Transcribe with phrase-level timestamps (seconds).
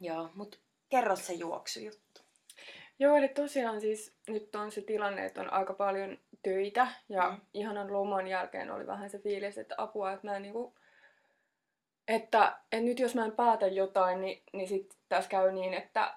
[0.00, 0.58] Joo, mutta
[0.88, 2.20] kerro se juoksujuttu.
[2.98, 7.40] Joo, eli tosiaan siis nyt on se tilanne, että on aika paljon töitä ja mm.
[7.54, 10.74] ihanan loman jälkeen oli vähän se fiilis, että apua, että mä en niinku,
[12.08, 16.14] että, että nyt jos mä en päätä jotain, niin, niin sitten tässä käy niin, että,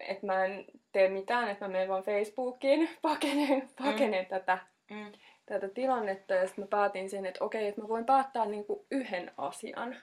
[0.00, 4.28] että mä en tee mitään, että mä menen vaan Facebookiin, pakenen, pakenen mm.
[4.28, 4.58] tätä,
[4.90, 5.12] mm.
[5.46, 9.32] tätä tilannetta ja sitten mä päätin sen, että okei, että mä voin päättää niinku yhden
[9.36, 9.96] asian.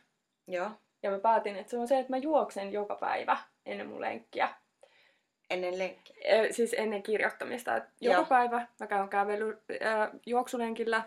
[0.47, 0.71] Joo.
[1.03, 4.49] Ja mä päätin, että se on se, että mä juoksen joka päivä ennen mun lenkkiä.
[5.49, 6.15] Ennen lenkkiä?
[6.23, 7.75] E, siis ennen kirjoittamista.
[7.75, 8.25] Et joka Joo.
[8.25, 11.03] päivä mä käyn kävely, äh, juoksulenkillä.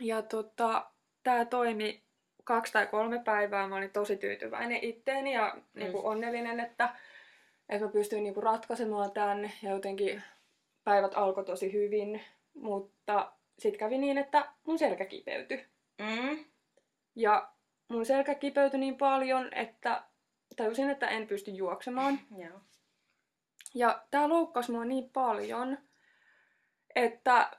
[0.00, 0.86] Ja tota,
[1.22, 2.02] tää toimi
[2.44, 3.68] kaksi tai kolme päivää.
[3.68, 5.80] Mä olin tosi tyytyväinen itteeni ja mm.
[5.80, 6.88] niinku onnellinen, että,
[7.68, 9.52] että mä pystyin niinku ratkaisemaan tämän.
[9.62, 10.22] Ja jotenkin
[10.84, 12.22] päivät alkoi tosi hyvin.
[12.54, 15.66] Mutta sitten kävi niin, että mun selkä kipeytyi.
[15.98, 16.44] Mm.
[17.14, 17.48] Ja
[17.88, 20.02] mun selkä kipeytyi niin paljon, että
[20.56, 22.20] tajusin, että en pysty juoksemaan.
[22.44, 22.60] Joo.
[23.74, 25.78] Ja tää loukkasi mua niin paljon,
[26.94, 27.50] että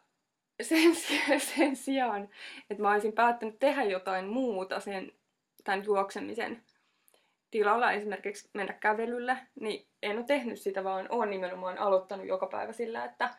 [0.61, 0.95] sen,
[1.55, 2.29] sen sijaan,
[2.69, 5.11] että mä olisin päättänyt tehdä jotain muuta sen
[5.63, 6.63] tämän juoksemisen
[7.51, 12.73] tilalla, esimerkiksi mennä kävelylle, niin en ole tehnyt sitä, vaan olen nimenomaan aloittanut joka päivä
[12.73, 13.29] sillä, että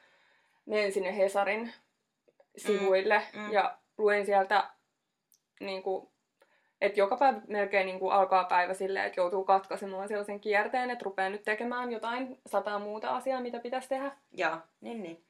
[0.67, 1.73] menen sinne Hesarin
[2.57, 3.53] sivuille mm, mm.
[3.53, 4.71] ja luen sieltä
[5.61, 6.09] niin kuin,
[6.81, 11.05] et joka päivä melkein niin kuin alkaa päivä silleen, että joutuu katkaisemaan sellaisen kierteen, että
[11.05, 14.11] rupeaa nyt tekemään jotain sataa muuta asiaa, mitä pitäisi tehdä.
[14.33, 15.25] Joo, niin niin.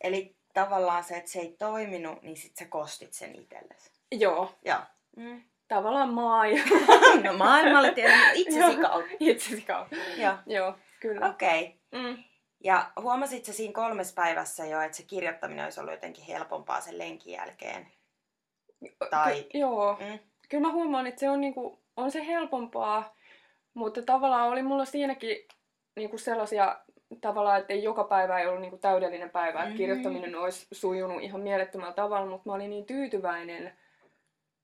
[0.00, 3.90] Eli tavallaan se, että se ei toiminut, niin sit sä kostit sen itsellesi.
[4.12, 4.54] Joo.
[4.64, 4.80] Joo.
[5.16, 5.42] Mm.
[5.68, 6.62] Tavallaan maailma.
[7.24, 9.10] no maailmalle tiedän itsesi kautta.
[9.20, 9.96] itsesi kautta.
[10.16, 10.34] Joo.
[10.46, 11.26] Joo, kyllä.
[11.28, 11.78] Okei.
[11.92, 12.02] Okay.
[12.02, 12.24] Mm.
[12.64, 16.98] Ja huomasit sä siinä kolmes päivässä jo, että se kirjoittaminen olisi ollut jotenkin helpompaa sen
[16.98, 17.92] lenkin jälkeen?
[19.10, 19.42] Tai...
[19.42, 19.98] Ky- joo.
[20.00, 23.14] Mm kyllä mä huomaan, että se on, niinku, on se helpompaa,
[23.74, 25.36] mutta tavallaan oli mulla siinäkin
[25.96, 26.76] niinku sellaisia
[27.20, 31.40] tavallaan, että ei joka päivä ei ollut niinku täydellinen päivä, että kirjoittaminen olisi sujunut ihan
[31.40, 33.72] mielettömällä tavalla, mutta mä olin niin tyytyväinen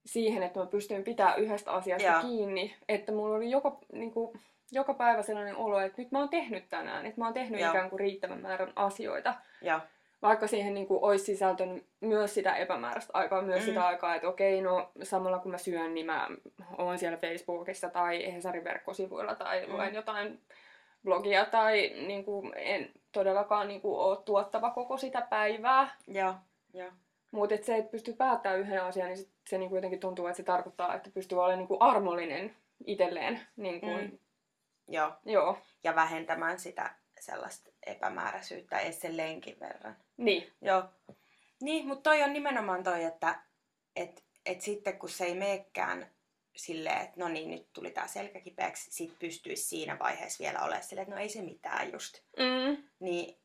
[0.06, 2.20] siihen, että mä pystyin pitämään yhdestä asiasta ja.
[2.20, 4.36] kiinni, että mulla oli joka, niinku,
[4.72, 7.70] joka päivä sellainen olo, että nyt mä oon tehnyt tänään, että mä oon tehnyt ja.
[7.70, 9.34] ikään kuin riittävän määrän asioita.
[9.62, 9.80] Ja
[10.24, 13.66] vaikka siihen niin kuin, olisi sisältynyt myös sitä epämääräistä aikaa, myös mm.
[13.66, 16.28] sitä aikaa, että okei, no samalla kun mä syön, niin mä
[16.78, 19.72] oon siellä Facebookissa tai Hesarin verkkosivuilla tai mm.
[19.72, 20.40] luen jotain
[21.04, 25.96] blogia tai niin kuin, en todellakaan niin kuin, ole tuottava koko sitä päivää.
[26.06, 26.34] Joo,
[26.74, 26.90] joo.
[27.30, 30.36] Mutta se, että pystyy päättämään yhden asian, niin se, se niin kuin jotenkin tuntuu, että
[30.36, 32.56] se tarkoittaa, että pystyy olemaan niin kuin armollinen
[32.86, 33.40] itselleen.
[33.56, 34.18] Niin kuin, mm.
[34.88, 35.12] Joo.
[35.24, 35.58] Joo.
[35.84, 39.96] Ja vähentämään sitä sellaista epämääräisyyttä edes sen lenkin verran.
[40.16, 40.52] Niin.
[40.60, 40.84] Joo.
[41.62, 43.42] Niin, mutta toi on nimenomaan toi, että
[43.96, 46.10] et, et sitten kun se ei meekään
[46.56, 51.02] silleen, että no niin, nyt tuli tää selkäkipeäksi, sit pystyisi siinä vaiheessa vielä olemaan silleen,
[51.02, 52.18] että no ei se mitään just.
[52.38, 52.84] Mm.
[53.00, 53.38] Niin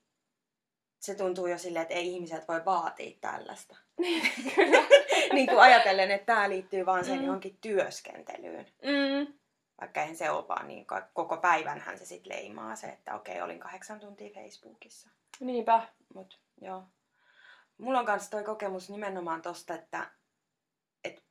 [0.99, 3.75] se tuntuu jo silleen, että ei ihmiset voi vaatia tällaista.
[5.33, 7.25] niin kuin ajatellen, että tämä liittyy vaan sen mm.
[7.25, 8.65] johonkin työskentelyyn.
[8.83, 9.39] Mm
[9.81, 13.59] vaikka eihän se ole vaan niin koko päivänhän se sitten leimaa se, että okei, olin
[13.59, 15.09] kahdeksan tuntia Facebookissa.
[15.39, 15.87] Niinpä.
[16.13, 16.83] Mut, joo.
[17.77, 20.11] Mulla on kanssa toi kokemus nimenomaan tosta, että
[21.03, 21.23] et,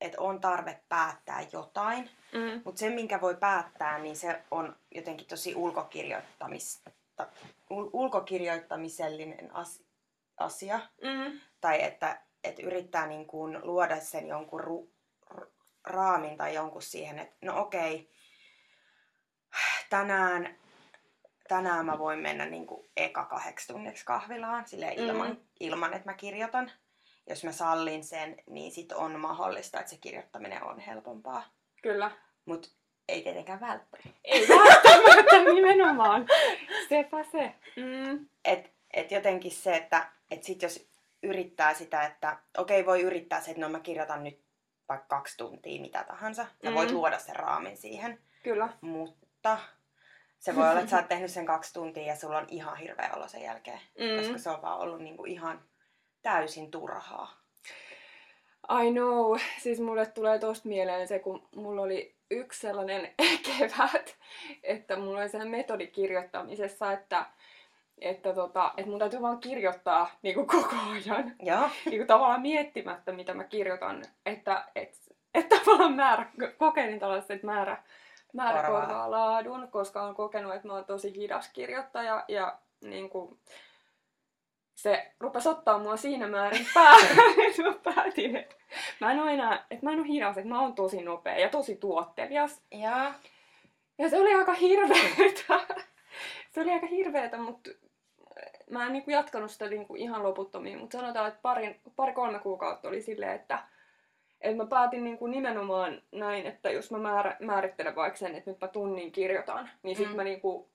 [0.00, 2.62] et on tarve päättää jotain, mm.
[2.64, 6.90] mutta se, minkä voi päättää, niin se on jotenkin tosi ulkokirjoittamista,
[7.70, 9.82] ul- ulkokirjoittamisellinen as,
[10.38, 10.80] asia.
[11.02, 11.40] Mm.
[11.60, 15.46] Tai että et yrittää niin kuin luoda sen jonkun ru-
[15.84, 18.10] raamin tai jonkun siihen, että no okei,
[19.90, 20.58] tänään,
[21.48, 25.36] tänään mä voin mennä niin kuin eka kahdeksi tunniksi kahvilaan sille ilman, mm.
[25.60, 26.70] ilman, että mä kirjoitan.
[27.28, 31.42] Jos mä sallin sen, niin sit on mahdollista, että se kirjoittaminen on helpompaa.
[31.82, 32.10] Kyllä.
[32.44, 32.76] Mut
[33.08, 34.20] ei tietenkään välttämättä.
[34.24, 36.26] Ei välttämättä nimenomaan.
[36.88, 37.54] Sepä se.
[37.76, 38.28] Mm.
[38.44, 40.88] Et, et jotenkin se, että et sit jos
[41.22, 44.44] yrittää sitä, että okei okay, voi yrittää se, että no mä kirjoitan nyt
[44.88, 46.46] vaikka kaksi tuntia, mitä tahansa.
[46.64, 46.74] Sä mm.
[46.74, 48.18] voit luoda sen raamin siihen.
[48.42, 48.68] Kyllä.
[48.80, 49.58] Mutta
[50.38, 53.10] se voi olla, että sä oot tehnyt sen kaksi tuntia ja sulla on ihan hirveä
[53.16, 53.80] olo sen jälkeen.
[53.98, 54.22] Mm.
[54.22, 55.60] Koska se on vaan ollut niinku ihan
[56.22, 57.40] täysin turhaa.
[58.70, 59.38] I know.
[59.58, 63.14] Siis mulle tulee tosta mieleen se, kun mulla oli yksi sellainen
[63.46, 64.16] kevät,
[64.62, 67.26] että mulla oli sellainen metodi kirjoittamisessa, että
[67.98, 71.34] että, tota, että mun täytyy vaan kirjoittaa niin kuin koko ajan.
[71.42, 71.70] Joo.
[71.84, 74.02] Niin kuin tavallaan miettimättä, mitä mä kirjoitan.
[74.26, 74.94] Että et,
[75.34, 76.26] et tavallaan määrä,
[76.58, 77.82] kokeilin tällaista, että määrä,
[78.36, 78.80] määrä korvaa.
[78.80, 83.38] korvaa laadun, koska olen kokenut, että mä oon tosi hidas kirjoittaja ja niin kuin,
[84.74, 87.18] se rupesi ottaa mua siinä määrin päähän,
[87.48, 88.54] että mä päätin, että
[89.00, 91.48] mä en ole enää, että mä en ole hidas, että mä oon tosi nopea ja
[91.48, 92.62] tosi tuottelias.
[92.70, 93.14] Ja.
[93.98, 95.60] Ja se oli aika hirveetä.
[96.52, 97.70] se oli aika hirveetä, mutta
[98.70, 102.88] mä en niinku jatkanut sitä niinku ihan loputtomiin, mutta sanotaan, että pari, pari kolme kuukautta
[102.88, 103.58] oli silleen, että,
[104.40, 108.60] että mä päätin niinku nimenomaan näin, että jos mä määrä, määrittelen vaikka sen, että nyt
[108.60, 110.16] mä tunnin kirjoitan, niin sit mm.
[110.16, 110.68] mä niinku,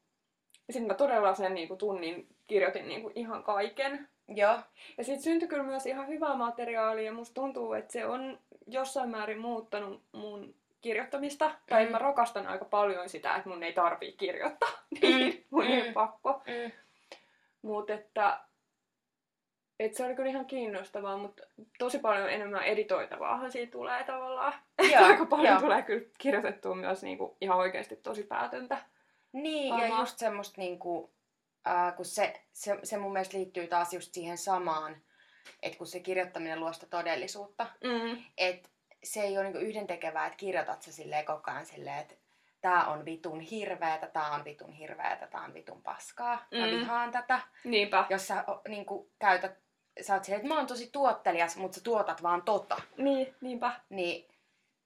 [0.70, 4.08] sit mä todella sen niinku tunnin kirjoitin niinku ihan kaiken.
[4.28, 4.60] Joo.
[4.98, 9.10] Ja siitä syntyi kyllä myös ihan hyvää materiaalia ja musta tuntuu, että se on jossain
[9.10, 11.48] määrin muuttanut mun kirjoittamista.
[11.48, 11.56] Mm.
[11.70, 14.70] Tai mä rakastan aika paljon sitä, että mun ei tarvii kirjoittaa.
[15.02, 15.44] niin mm.
[15.50, 15.94] mun ei mm.
[15.94, 16.42] pakko.
[16.48, 16.72] Mm.
[17.62, 18.40] Mutta että,
[19.86, 21.44] että se oli kyllä ihan kiinnostavaa, mutta
[21.80, 24.54] tosi paljon enemmän editoitavaahan siitä tulee tavallaan.
[24.94, 25.60] Joo, aika paljon jo.
[25.60, 28.78] tulee kyllä kirjoitettua myös niinku ihan oikeasti tosi päätöntä.
[29.34, 29.92] Niin, Varmaan.
[29.92, 31.14] ja just semmoista niinku,
[31.68, 34.98] äh, kun se, se, se mun mielestä liittyy taas just siihen samaan,
[35.62, 38.24] että kun se kirjoittaminen luo sitä todellisuutta, mm.
[38.38, 38.70] että
[39.04, 42.16] se ei ole niinku yhdentekevää, että kirjoitat sä silleen koko ajan silleen, että
[42.62, 46.72] tää on vitun hirveetä, tää on vitun hirveetä, tää on vitun paskaa, mä mm.
[46.72, 47.40] vihaan tätä.
[47.64, 48.06] Niinpä.
[48.10, 49.58] Jos sä niin kuin, käytät,
[50.02, 52.82] sä oot silleen, että mä oon tosi tuottelias, mutta sä tuotat vaan tota.
[52.98, 53.72] Niin, niinpä.
[53.90, 54.26] Niin.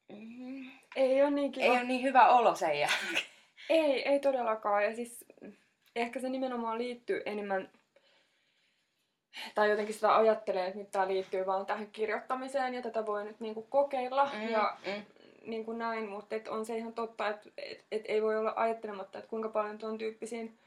[0.10, 1.66] Mm, ei ole niin kiva.
[1.66, 3.24] Ei ole niin hyvä olo sen jälkeen.
[3.70, 4.84] Ei, ei todellakaan.
[4.84, 5.26] Ja siis
[5.96, 7.70] ehkä se nimenomaan liittyy enemmän
[9.56, 13.40] tai jotenkin sitä ajattelee, että nyt tämä liittyy vaan tähän kirjoittamiseen ja tätä voi nyt
[13.40, 15.06] niinku kokeilla mm, ja mm.
[15.46, 19.18] Niinku näin, mutta et on se ihan totta, että et, et ei voi olla ajattelematta,
[19.18, 20.60] että kuinka paljon tuon tyyppisiin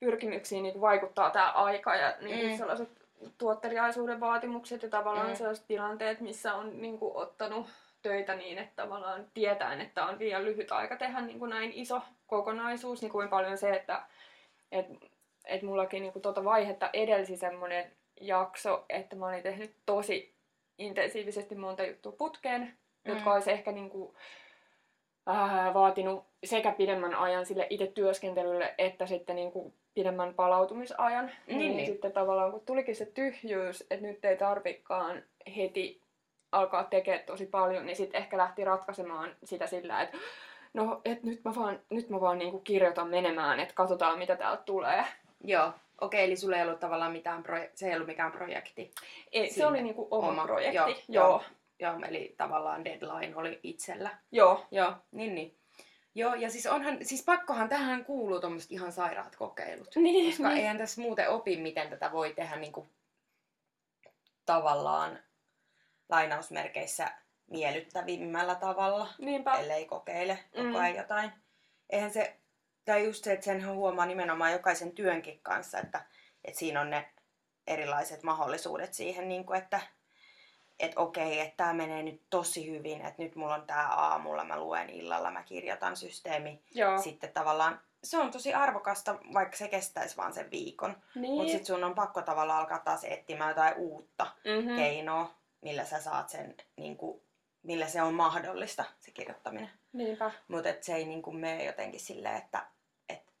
[0.00, 2.56] pyrkimyksiin niinku vaikuttaa tämä aika ja niinku mm.
[2.56, 3.01] sellaiset
[3.38, 5.36] tuotteliaisuuden vaatimukset ja tavallaan mm.
[5.36, 7.66] sellaiset tilanteet, missä on niinku ottanut
[8.02, 12.00] töitä niin, että tavallaan tietäen, että on liian lyhyt aika tehdä niin kuin näin iso
[12.26, 14.02] kokonaisuus, niin kuin paljon se, että
[14.72, 14.86] et
[15.44, 20.34] että mullakin niinku tota vaihetta edelsi semmoinen jakso, että mä olin tehnyt tosi
[20.78, 23.12] intensiivisesti monta juttua putkeen, mm.
[23.12, 24.14] jotka olisi ehkä niinku,
[25.28, 31.30] äh, vaatinut sekä pidemmän ajan sille itse työskentelylle, että sitten niinku pidemmän palautumisajan.
[31.46, 35.22] Niin, niin, niin sitten tavallaan kun tulikin se tyhjyys, että nyt ei tarvikaan
[35.56, 36.00] heti
[36.52, 40.18] alkaa tekemään tosi paljon, niin sitten ehkä lähti ratkaisemaan sitä sillä, että
[40.74, 44.62] no, et nyt mä vaan, nyt mä vaan niinku kirjoitan menemään, että katsotaan mitä täältä
[44.62, 45.04] tulee.
[45.44, 48.90] Joo, okei, eli sulla ei ollut tavallaan mitään, proje- se ei ollut mikään projekti.
[49.32, 50.96] Ei, se oli niinku oma, oma projekti, joo, joo.
[51.08, 51.42] joo.
[51.78, 54.10] Joo, eli tavallaan deadline oli itsellä.
[54.32, 54.66] Joo.
[54.70, 55.54] Joo, niin niin.
[56.14, 59.96] Joo, ja siis onhan, siis pakkohan tähän kuuluu tuommoiset ihan sairaat kokeilut.
[59.96, 60.58] Niin, koska niin.
[60.58, 62.90] eihän tässä muuten opi, miten tätä voi tehdä niinku
[64.46, 65.18] tavallaan
[66.08, 67.10] lainausmerkeissä
[67.50, 69.08] miellyttävimmällä tavalla.
[69.18, 69.58] Niinpä.
[69.58, 70.74] Ellei kokeile koko mm.
[70.74, 71.32] ajan jotain.
[71.90, 72.36] Eihän se
[72.84, 76.04] tai just se, että sen huomaa nimenomaan jokaisen työnkin kanssa, että,
[76.44, 77.12] että siinä on ne
[77.66, 79.80] erilaiset mahdollisuudet siihen, niin kuin, että
[80.82, 84.60] että okei, että tämä menee nyt tosi hyvin, että nyt mulla on tämä aamulla, mä
[84.60, 86.62] luen illalla, mä kirjoitan systeemi.
[86.74, 86.98] Joo.
[86.98, 90.96] Sitten tavallaan se on tosi arvokasta, vaikka se kestäisi vaan sen viikon.
[91.14, 91.34] Niin.
[91.34, 94.76] Mutta sitten sun on pakko tavallaan alkaa taas etsimään jotain uutta mm-hmm.
[94.76, 97.22] keinoa, millä sä saat sen, niin kuin,
[97.62, 99.70] millä se on mahdollista, se kirjoittaminen.
[99.92, 100.30] Niinpä.
[100.48, 102.66] Mutta se ei niin kuin mene jotenkin silleen, että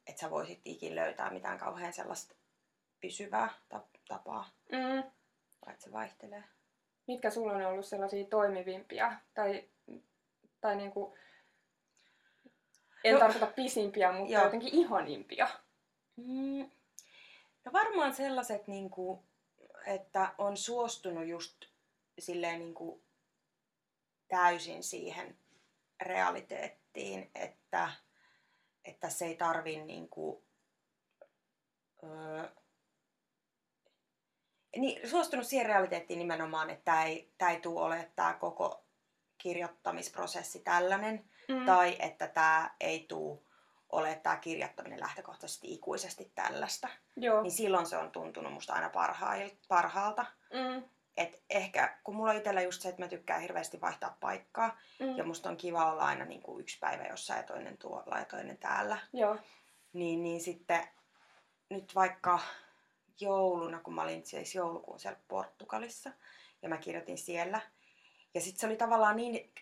[0.06, 2.34] et sä voisit ikin löytää mitään kauhean sellaista
[3.00, 3.48] pysyvää
[4.08, 4.50] tapaa.
[4.72, 5.02] Mm.
[5.66, 6.44] Vai se vaihtelee.
[7.06, 9.68] Mitkä sulla on ollut sellaisia toimivimpia tai,
[10.60, 11.16] tai niinku,
[13.04, 14.44] en no, tarkoita pisimpiä, mutta joo.
[14.44, 15.48] jotenkin ihanimpia?
[16.16, 16.70] Mm.
[17.64, 19.24] No varmaan sellaiset, niinku,
[19.86, 21.56] että on suostunut just
[22.18, 23.02] silleen niinku
[24.28, 25.38] täysin siihen
[26.00, 27.90] realiteettiin, että
[28.84, 30.42] että se ei tarvi niin kuin,
[32.02, 32.48] öö,
[34.76, 38.84] niin, suostunut siihen realiteettiin nimenomaan, että tämä ei, tämä ei tule ole tämä koko
[39.38, 41.66] kirjoittamisprosessi tällainen, mm.
[41.66, 43.38] tai että tämä ei tule
[43.92, 46.88] ole tämä kirjoittaminen lähtökohtaisesti ikuisesti tällaista.
[47.16, 47.42] Joo.
[47.42, 48.90] Niin silloin se on tuntunut musta aina
[49.68, 50.26] parhaalta.
[50.52, 50.84] Mm.
[51.16, 55.16] Et ehkä, kun mulla on itsellä just se, että mä tykkään hirveästi vaihtaa paikkaa, mm.
[55.16, 58.24] ja musta on kiva olla aina niin kuin yksi päivä jossain ja toinen tuolla ja
[58.24, 58.98] toinen täällä.
[59.12, 59.36] Joo.
[59.92, 60.88] Niin, niin sitten
[61.68, 62.38] nyt vaikka
[63.22, 66.10] jouluna, kun mä olin siis joulukuun siellä Portugalissa,
[66.62, 67.60] ja mä kirjoitin siellä.
[68.34, 69.52] Ja sitten se oli tavallaan niin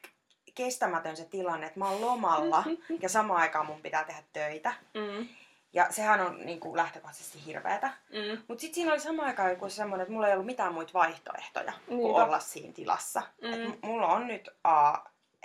[0.54, 2.64] kestämätön se tilanne, että mä oon lomalla,
[3.00, 4.72] ja samaan aikaan mun pitää tehdä töitä.
[4.94, 5.28] Mm.
[5.72, 7.86] Ja sehän on niin kuin, lähtökohtaisesti hirveetä.
[7.86, 8.42] Mm.
[8.48, 11.72] Mutta sitten siinä oli sama aikaan joku semmoinen, että mulla ei ollut mitään muita vaihtoehtoja
[11.72, 11.86] Niinpä.
[11.86, 13.22] kuin olla siinä tilassa.
[13.42, 13.52] Mm.
[13.52, 14.94] Et mulla on nyt A,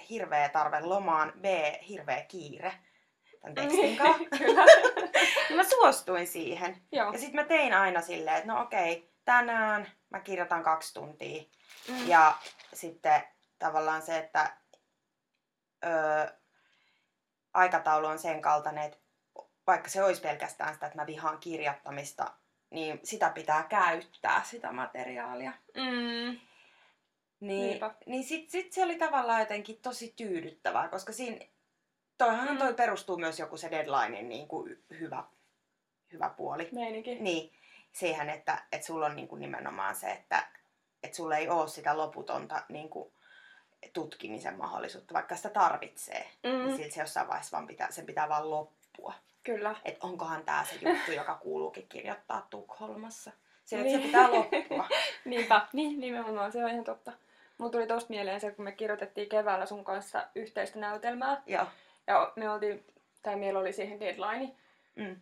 [0.09, 1.45] hirveä tarve lomaan, B,
[1.89, 2.73] hirveä kiire
[3.45, 4.25] tämän tekstin kanssa.
[5.49, 6.81] niin mä suostuin siihen.
[6.91, 7.11] Joo.
[7.11, 11.43] Ja sitten mä tein aina silleen, että no okei, tänään mä kirjoitan kaksi tuntia.
[11.87, 12.07] Mm.
[12.07, 12.37] Ja
[12.73, 13.23] sitten
[13.59, 14.57] tavallaan se, että
[15.85, 16.27] öö,
[17.53, 18.97] aikataulu on sen kaltainen, että
[19.67, 22.31] vaikka se olisi pelkästään sitä, että mä vihaan kirjoittamista,
[22.69, 25.51] niin sitä pitää käyttää, sitä materiaalia.
[25.75, 26.39] Mm.
[27.39, 27.95] Niin, Niinpä.
[28.05, 31.45] niin sit, sit se oli tavallaan jotenkin tosi tyydyttävää, koska siinä,
[32.17, 32.57] toihan Mm.
[32.57, 35.23] toi perustuu myös joku se deadlinein niin kuin hyvä,
[36.13, 36.69] hyvä puoli.
[36.71, 37.15] Meininki.
[37.15, 37.53] Niin,
[37.93, 40.47] siihen, että, että sulla on niin kuin nimenomaan se, että,
[41.03, 43.11] että sulla ei ole sitä loputonta niin kuin
[43.93, 46.29] tutkimisen mahdollisuutta, vaikka sitä tarvitsee.
[46.43, 46.49] Mm.
[46.65, 49.13] Niin silti se jossain vaiheessa vaan pitää, sen pitää vaan loppua.
[49.43, 49.75] Kyllä.
[49.85, 53.31] Että onkohan tämä se juttu, joka kuuluukin kirjoittaa Tukholmassa.
[53.65, 53.99] Sillä, Niin.
[53.99, 54.89] se pitää loppua.
[55.25, 57.11] Niinpä, niin nimenomaan, se on ihan totta.
[57.57, 61.41] Mulla tuli tosta mieleen se, kun me kirjoitettiin keväällä sun kanssa yhteistä näytelmää.
[61.45, 61.65] Joo.
[62.07, 62.85] Ja me oltiin,
[63.23, 64.51] tai meillä oli siihen deadline,
[64.95, 65.15] Mm.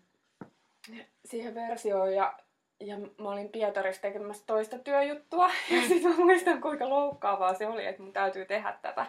[1.25, 2.13] siihen versioon.
[2.15, 2.33] Ja,
[2.79, 5.49] ja mä olin Pietarissa tekemässä toista työjuttua.
[5.71, 9.05] Ja sit mä muistan, kuinka loukkaavaa se oli, että mun täytyy tehdä tätä.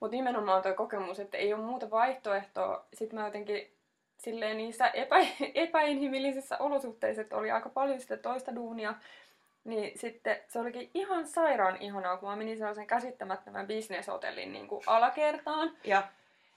[0.00, 2.84] Mutta nimenomaan tuo kokemus, että ei ole muuta vaihtoehtoa.
[2.94, 3.76] Sitten mä jotenkin
[4.18, 5.16] silleen niissä epä,
[5.54, 8.94] epäinhimillisissä olosuhteissa, että oli aika paljon sitä toista duunia,
[9.64, 14.82] niin sitten se olikin ihan sairaan ihanaa, kun mä menin sellaisen käsittämättömän bisneshotellin niin kuin
[14.86, 16.02] alakertaan Joo.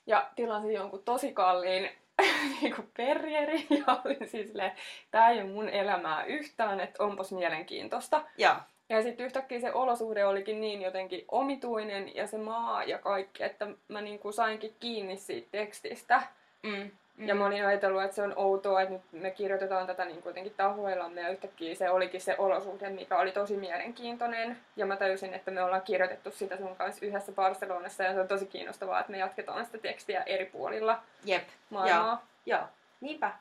[0.08, 1.90] Ja tilasin jonkun tosi kalliin
[2.62, 4.72] niin kuin perjeri ja olin siis silleen,
[5.12, 8.24] tää ei ole mun elämää yhtään, että onpas mielenkiintoista.
[8.38, 8.56] Joo.
[8.90, 13.68] Ja sitten yhtäkkiä se olosuhde olikin niin jotenkin omituinen ja se maa ja kaikki, että
[13.88, 16.22] mä niinku sainkin kiinni siitä tekstistä.
[16.64, 16.92] Mm.
[17.18, 17.28] Mm.
[17.28, 20.54] Ja mä olin ajatellut, että se on outoa, että nyt me kirjoitetaan tätä niin kuitenkin
[20.58, 24.58] tahoillamme ja yhtäkkiä se olikin se olosuhde, mikä oli tosi mielenkiintoinen.
[24.76, 28.28] Ja mä tajusin, että me ollaan kirjoitettu sitä sun kanssa yhdessä Barcelonassa ja se on
[28.28, 31.48] tosi kiinnostavaa, että me jatketaan sitä tekstiä eri puolilla Jep.
[31.70, 32.26] maailmaa.
[32.46, 32.62] Joo.
[33.02, 33.32] Niinpä.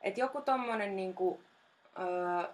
[0.00, 1.40] Että joku tommonen niinku...
[1.98, 2.48] Öö,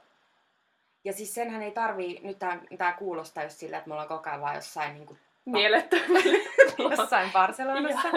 [1.05, 4.31] ja siis senhän ei tarvii, nyt tää, tää kuulostaa just sillä, että me ollaan koko
[4.31, 6.45] ajan vaan jossain niinku Mielettömästi.
[6.99, 8.09] jossain Barcelonassa.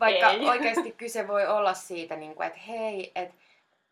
[0.00, 0.48] Vaikka Ei.
[0.48, 3.34] oikeasti kyse voi olla siitä, niin kuin, että hei, että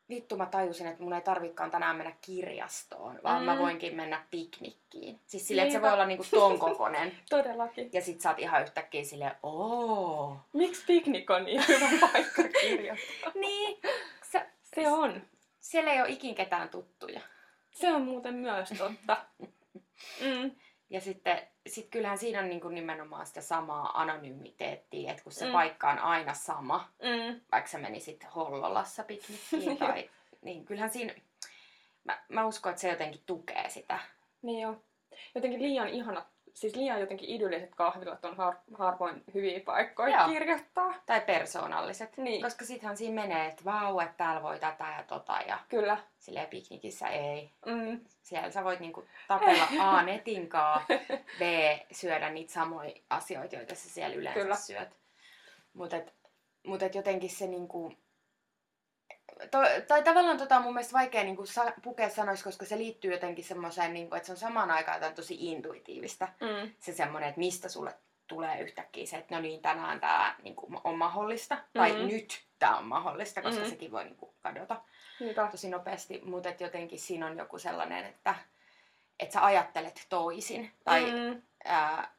[0.09, 3.47] vittu mä tajusin, että mun ei tarvikaan tänään mennä kirjastoon, vaan mm.
[3.47, 5.21] mä voinkin mennä piknikkiin.
[5.27, 7.13] Siis silleen, että se voi olla niinku ton kokonen.
[7.31, 7.91] Todellakin.
[7.93, 10.37] Ja sit sä oot ihan yhtäkkiä silleen, oo.
[10.53, 13.33] Miksi piknik on niin hyvä paikka kirjoittaa?
[13.35, 13.79] Niin,
[14.33, 15.23] sä, Se on.
[15.61, 17.21] siellä ei ole ikin ketään tuttuja.
[17.71, 19.17] Se on muuten myös totta.
[20.21, 20.51] Mm.
[20.91, 25.49] Ja sitten sit kyllähän siinä on niinku nimenomaan sitä samaa anonymiteettiä, että kun se Mm.
[25.49, 25.53] mm.
[25.53, 27.41] paikka on aina sama, Mm.
[27.53, 30.11] vaikka sä menisit Hollolassa piknikkiin tai...
[30.43, 31.15] niin kyllähän siinä...
[32.05, 33.99] Mä, mä uskon, että se jotenkin tukee sitä.
[34.43, 34.77] Niin joo.
[35.35, 36.27] Jotenkin liian ihanat,
[36.59, 40.29] siis liian jotenkin idylliset kahvilat on har, harvoin hyviä paikkoja Joo.
[40.29, 40.95] kirjoittaa.
[41.07, 42.17] Tai persoonalliset.
[42.17, 42.43] Niin.
[42.43, 45.99] Koska sittenhän siinä menee, että vau, että täällä voi tätä ja tota ja Kyllä.
[46.19, 47.51] silleen piknikissä ei.
[47.67, 48.01] Mm.
[48.23, 50.87] Siellä sä voit niinku tapella A netin kaa,
[51.39, 51.43] B
[51.93, 54.57] syödä niitä samoja asioita, joita sä siellä yleensä Kyllä.
[54.57, 54.97] syöt.
[55.73, 56.15] Mutta et,
[56.67, 57.93] mut et jotenkin se niinku...
[59.51, 63.13] To, tai tavallaan tota on mun mielestä vaikea niinku sa, pukea sanoiksi, koska se liittyy
[63.13, 66.29] jotenkin semmoiseen, niinku, että se on samaan aikaan jotain tosi intuitiivista.
[66.41, 66.73] Mm.
[66.79, 67.95] Se semmoinen, että mistä sulle
[68.27, 71.59] tulee yhtäkkiä se, että no niin, tänään tämä niinku, on mahdollista.
[71.73, 72.07] Tai Mhm.
[72.07, 73.71] nyt tämä on mahdollista, koska Mhm.
[73.71, 74.81] sekin voi niinku, kadota
[75.21, 75.49] Niinpä.
[75.51, 78.35] tosi nopeasti, mutta jotenkin siinä on joku sellainen, että
[79.21, 81.17] et sä ajattelet toisin tai mm.
[81.19, 81.43] Mm.
[81.65, 82.13] ää,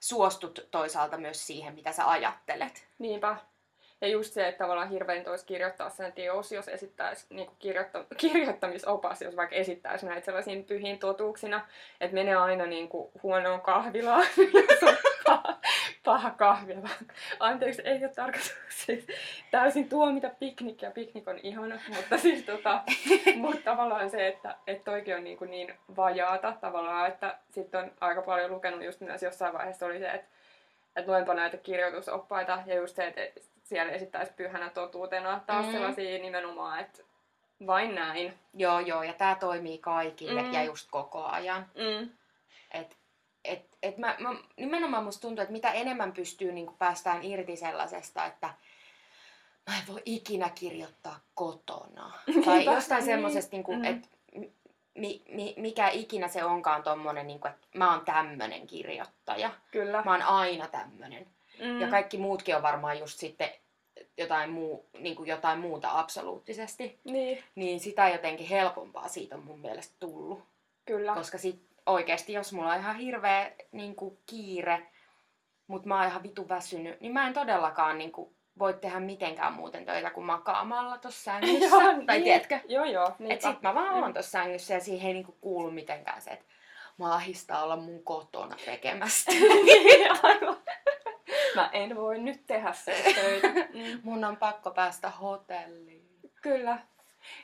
[0.00, 2.88] suostut toisaalta myös siihen, mitä sä ajattelet.
[2.98, 3.36] Niinpä.
[4.02, 9.22] Ja just se, että tavallaan hirveän olisi kirjoittaa sen teos, jos esittäisi niin kirjoitta- kirjoittamisopas,
[9.22, 11.66] jos vaikka esittäisi näitä sellaisiin pyhiin totuuksina,
[12.00, 14.26] että menee aina niin kuin huonoon kahvilaan,
[15.26, 15.58] paha,
[16.04, 16.88] paha kahvila.
[17.40, 19.06] Anteeksi, ei ole tarkoitus siis
[19.50, 22.82] täysin tuomita piknikkiä, piknik on ihana, mutta siis tota,
[23.36, 27.92] mutta tavallaan se, että, että toikin on niin, kuin niin vajaata tavallaan, että sitten on
[28.00, 30.28] aika paljon lukenut just myös jossain vaiheessa oli se, että
[30.96, 35.72] että luenpa näitä kirjoitusoppaita ja just se, että siellä esittäisi pyhänä totuutena taas Mm.
[35.72, 37.02] sellaisia nimenomaan, että
[37.66, 38.38] vain näin.
[38.54, 40.52] Joo, joo, ja tämä toimii kaikille Mm.
[40.52, 41.66] ja just koko ajan.
[41.74, 42.10] Mm.
[42.70, 42.96] Et,
[43.44, 48.24] et, et mä, mä, nimenomaan musta tuntuu, että mitä enemmän pystyy niin päästään irti sellaisesta,
[48.26, 48.54] että
[49.70, 52.12] mä en voi ikinä kirjoittaa kotona.
[52.44, 53.84] tai jostain semmoisesta, niin Mm.
[53.84, 54.08] että
[54.94, 59.50] mi, mi, mikä ikinä se onkaan tommonen, niin kuin, että mä oon tämmönen kirjoittaja.
[59.70, 60.02] Kyllä.
[60.04, 61.26] Mä oon aina tämmönen.
[61.62, 61.80] Mm.
[61.80, 63.50] Ja kaikki muutkin on varmaan just sitten
[64.18, 67.00] jotain, muu, niin kuin jotain muuta absoluuttisesti.
[67.04, 70.42] Niin, Niin sitä jotenkin helpompaa siitä on mun mielestä tullut.
[70.84, 71.14] kyllä.
[71.14, 74.86] Koska sit oikeesti, jos mulla on ihan hirveä niin kuin, kiire,
[75.66, 79.52] mutta mä oon ihan vitu väsynyt, niin mä en todellakaan niin kuin, voi tehdä mitenkään
[79.52, 81.66] muuten töitä kuin makaamalla tossa sängyssä.
[81.76, 82.22] Joo, tai niin.
[82.24, 82.58] tiedätkö?
[82.68, 83.06] Joo, joo.
[83.08, 83.50] Et Niinpä.
[83.50, 84.02] sit mä vaan Mm.
[84.02, 86.44] oon tossa sängyssä ja siihen ei niinku kuulu mitenkään se, että
[86.98, 89.32] mä ahistaa olla mun kotona tekemästä.
[89.64, 90.56] Niin, Aivan.
[91.56, 93.48] mä en voi nyt tehdä sen töitä.
[93.72, 94.00] Mm.
[94.02, 96.08] Mun on pakko päästä hotelliin.
[96.42, 96.78] Kyllä.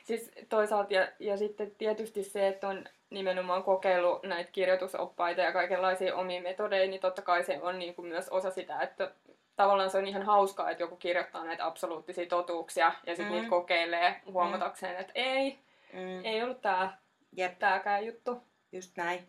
[0.03, 6.15] Siis toisaalta ja, ja sitten tietysti se, että on nimenomaan kokeillut näitä kirjoitusoppaita ja kaikenlaisia
[6.15, 9.11] omia metodeja, niin totta kai se on niin kuin myös osa sitä, että
[9.55, 13.31] tavallaan se on ihan hauskaa, että joku kirjoittaa näitä absoluuttisia totuuksia ja sitten mm.
[13.31, 15.59] niitä kokeilee huomatakseen, että ei,
[15.93, 16.25] mm.
[16.25, 16.97] ei ollut tää,
[17.37, 17.59] Jep.
[17.59, 18.43] tääkään juttu.
[18.71, 19.27] Just näin.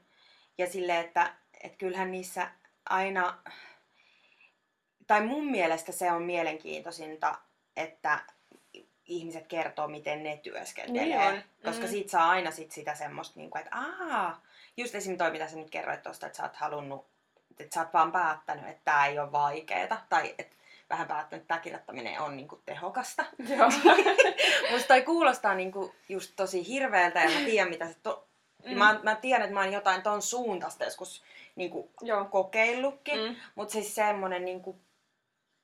[0.58, 1.32] Ja sille, että,
[1.64, 2.48] että kyllähän niissä
[2.90, 3.34] aina,
[5.10, 7.38] tai mun mielestä se on mielenkiintoisinta,
[7.76, 8.20] että
[9.04, 11.04] ihmiset kertoo, miten ne työskentelee.
[11.04, 11.42] Niin on.
[11.64, 11.90] Koska Mm.
[11.90, 14.40] siitä saa aina sit sitä semmoista, niin kuin, että aah,
[14.76, 15.18] just esim.
[15.18, 17.06] toi, mitä sä nyt kerroit tuosta, että sä oot halunnut,
[17.60, 20.56] että sä oot vaan päättänyt, että tää ei ole vaikeeta, tai että
[20.90, 23.24] vähän päättänyt, että tämä kirjoittaminen on niin kuin tehokasta.
[23.56, 23.70] Joo.
[24.70, 28.26] Musta toi kuulostaa niinku just tosi hirveältä ja mä tiedän mitä se to...
[28.66, 28.78] Mm.
[28.78, 31.22] Mä, mä tiedän, että mä oon jotain ton suuntaista joskus
[31.56, 32.24] niinku Joo.
[32.24, 33.20] kokeillutkin.
[33.20, 33.36] Mm.
[33.54, 34.78] Mutta siis semmonen niinku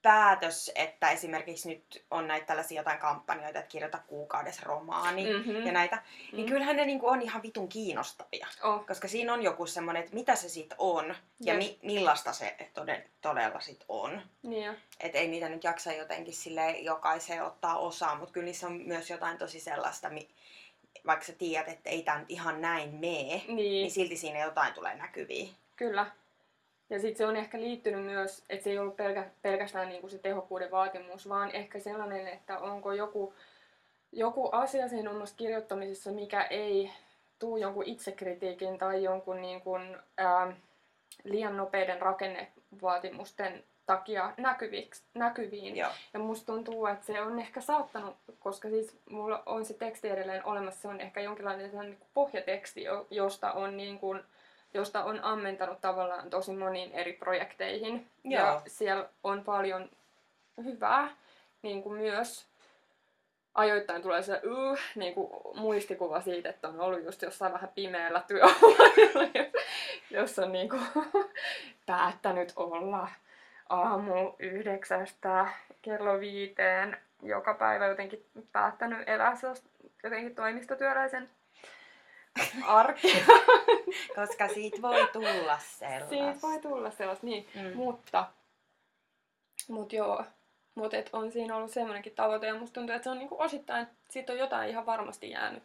[0.07, 5.67] päätös, että esimerkiksi nyt on näitä tällaisia jotain kampanjoita, että kirjoita kuukaudessa romaani Mhm.
[5.67, 6.53] ja näitä, niin Mm.
[6.53, 8.47] kyllähän ne niinku on ihan vitun kiinnostavia.
[8.63, 8.87] Oh.
[8.87, 13.05] Koska siinä on joku semmonen, että mitä se sit on ja mi- millaista se toden,
[13.21, 14.23] todella sit on.
[14.43, 14.75] Niin jo.
[15.01, 19.11] Et ei niitä nyt jaksa jotenkin sille jokaiseen ottaa osaa, mutta kyllä niissä on myös
[19.11, 20.29] jotain tosi sellaista, mi-
[21.07, 23.57] vaikka sä tiedät, että ei tämä nyt ihan näin mee, Niin.
[23.57, 25.51] niin silti siinä jotain tulee näkyviin.
[25.77, 26.07] Kyllä.
[26.91, 30.19] Ja sitten se on ehkä liittynyt myös, että se ei ollut pelkä, pelkästään niinku se
[30.19, 33.35] tehokkuuden vaatimus, vaan ehkä sellainen, että onko joku,
[34.13, 36.91] joku asia siinä omassa kirjoittamisessa, mikä ei
[37.39, 40.53] tuu jonkun itsekritiikin tai jonkun niin kuin, ää,
[41.25, 45.77] liian nopeiden rakennevaatimusten takia näkyviksi, näkyviin.
[45.77, 45.91] Joo.
[46.15, 50.47] Ja musta tuntuu, että se on ehkä saattanut, koska siis mulla on se teksti edelleen
[50.47, 54.21] olemassa, se on ehkä jonkinlainen niin kuin pohjateksti, jo- josta on, niin kuin,
[54.77, 58.07] josta on ammentanut tavallaan tosi moniin eri projekteihin.
[58.25, 58.63] Ja Joo.
[58.67, 59.91] siellä on paljon
[60.65, 61.09] hyvää
[61.63, 62.47] niin kuin myös.
[63.55, 68.23] Ajoittain tulee se uh, niin kuin muistikuva siitä, että on ollut just jossain vähän pimeällä
[68.27, 69.51] työhuoneella,
[70.11, 70.83] jossa on niin kuin
[71.87, 73.09] päättänyt olla
[73.69, 75.47] aamu yhdeksästä
[75.83, 79.35] kello viiteen joka päivä jotenkin päättänyt elää
[80.03, 81.31] jotenkin toimistotyöläisen
[82.65, 83.25] arkea.
[84.17, 86.09] Koska siitä voi tulla sellaista.
[86.09, 87.49] Siitä voi tulla sellaista, niin.
[87.55, 87.77] Mm.
[87.77, 88.27] Mutta,
[89.69, 90.25] mut joo,
[90.75, 93.87] mut et on siinä ollut semmoinenkin tavoite ja musta tuntuu, että se on niinku osittain,
[94.11, 95.63] siitä on jotain ihan varmasti jäänyt.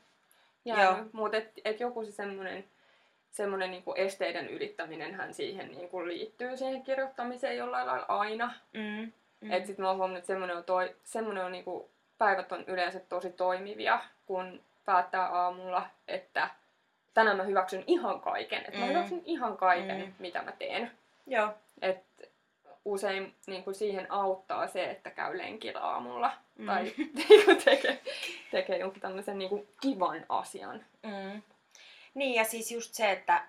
[0.65, 0.77] Joo.
[0.77, 1.13] jäänyt.
[1.13, 2.65] Mutta et, et joku se semmoinen
[3.31, 8.53] semmoinen niinku esteiden ylittäminen hän siihen niinku liittyy siihen kirjoittamiseen jollain lailla aina.
[8.73, 9.11] Mm.
[9.41, 9.51] Mm.
[9.51, 12.99] Et sit mä oon huomannut, että semmonen on, toi, semmonen on niinku, päivät on yleensä
[12.99, 16.49] tosi toimivia, kun päättää aamulla, että
[17.13, 18.59] tänään mä hyväksyn ihan kaiken.
[18.65, 18.89] Että mä Mm.
[18.89, 20.13] hyväksyn ihan kaiken, Mm.
[20.19, 20.91] mitä mä teen.
[21.27, 21.53] Joo.
[21.81, 22.03] Et
[22.85, 26.33] usein niinku, siihen auttaa se, että käy lenkillä aamulla.
[26.57, 26.65] Mm.
[26.65, 28.01] Tai niinku, tekee,
[28.51, 30.85] tekee jonkin tämmöisen niinku, kivan asian.
[31.03, 31.41] Mm.
[32.13, 33.43] Niin ja siis just se, että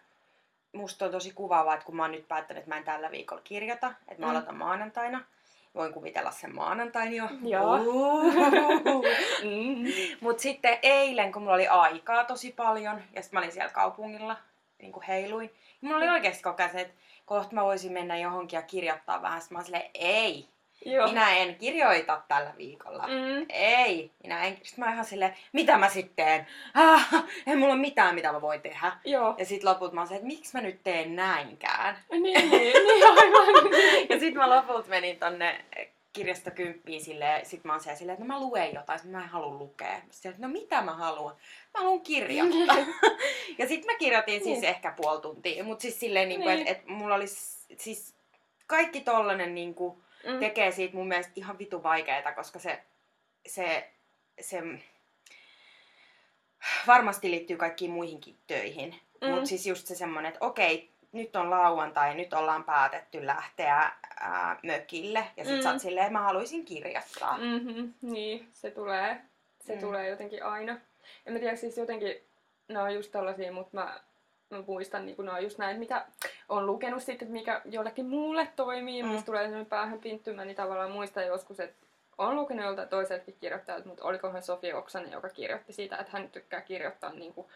[0.73, 3.43] musta on tosi kuvaavaa, että kun mä oon nyt päättänyt, että mä en tällä viikolla
[3.45, 4.31] kirjoita, että mä Mm.
[4.31, 5.25] aloitan maanantaina.
[5.75, 7.29] Voin kuvitella sen maanantain jo.
[7.43, 7.79] Joo.
[9.43, 9.85] Mm.
[10.21, 14.37] Mut sitten eilen, kun mulla oli aikaa tosi paljon, ja sitten mä olin siellä kaupungilla,
[14.79, 16.95] niin kuin heiluin, niin mulla oli oikeasti koko ajan se, että
[17.27, 19.41] kohta mä voisin mennä johonkin ja kirjoittaa vähän.
[19.41, 20.49] Sitten mä olin silleen, ei,
[20.85, 21.09] Joo.
[21.09, 23.03] minä en kirjoita tällä viikolla.
[23.07, 23.47] Mm.
[23.49, 24.59] Ei, minä en.
[24.63, 26.47] Sitten mä ihan silleen, mitä mä sitten teen?
[26.75, 27.09] Ah,
[27.47, 28.93] ei mulla ole mitään, mitä mä voin tehdä.
[29.05, 29.35] Joo.
[29.39, 31.99] Ja sitten lopulta mä oon se, että miksi mä nyt teen näinkään?
[32.11, 33.71] Niin, niin, niin aivan.
[34.11, 35.65] Ja sitten mä lopulta menin tonne
[36.13, 39.29] kirjastokymppiin silleen, sit mä oon siellä silleen, että no mä luen jotain, sit mä en
[39.29, 40.01] halua lukea.
[40.11, 41.35] Sitten että no mitä mä haluan?
[41.75, 42.77] Mä haluan kirjoittaa.
[43.59, 44.65] ja sitten mä kirjoitin siis Niin.
[44.65, 46.59] ehkä puoli tuntia, mutta siis silleen, niin Niin.
[46.59, 47.27] että et mulla oli
[47.77, 48.15] siis
[48.77, 50.39] kaikki tollanen niin kuin, Mm.
[50.41, 52.83] tekee siitä mun mielestä ihan vitu vaikeeta, koska se,
[53.47, 53.91] se,
[54.41, 54.63] se
[56.87, 58.91] varmasti liittyy kaikkiin muihinkin töihin.
[59.21, 59.27] Mm.
[59.29, 59.35] Mm.
[59.35, 64.57] Mutta siis just se semmonen, että okei, nyt on lauantai, nyt ollaan päätetty lähteä ää,
[64.63, 65.27] mökille.
[65.37, 65.59] Ja sit Mm.
[65.59, 65.63] mm.
[65.63, 67.39] sä oot silleen, että mä haluaisin kirjoittaa.
[67.39, 67.45] Mm.
[67.45, 69.21] Mm-hmm, niin, se tulee,
[69.61, 69.79] se mm.
[69.79, 69.81] Mm.
[69.81, 70.77] tulee jotenkin aina.
[71.27, 72.15] En mä tiedä, siis jotenkin,
[72.83, 74.01] on just tällaisia, mutta mä
[74.67, 76.07] muistan, niin kun nämä on just näin, mitä
[76.49, 79.03] on lukenut sitten, mikä jollekin muulle toimii.
[79.03, 79.09] Mm.
[79.09, 81.87] Musta tulee sellainen päähän pinttymä, niin tavallaan muistan joskus, että
[82.19, 86.61] on lukenut joltain toiseltakin kirjoittajalta, mutta olikohan Sofia Oksanen, joka kirjoitti siitä, että hän tykkää
[86.61, 87.47] kirjoittaa niin kuin,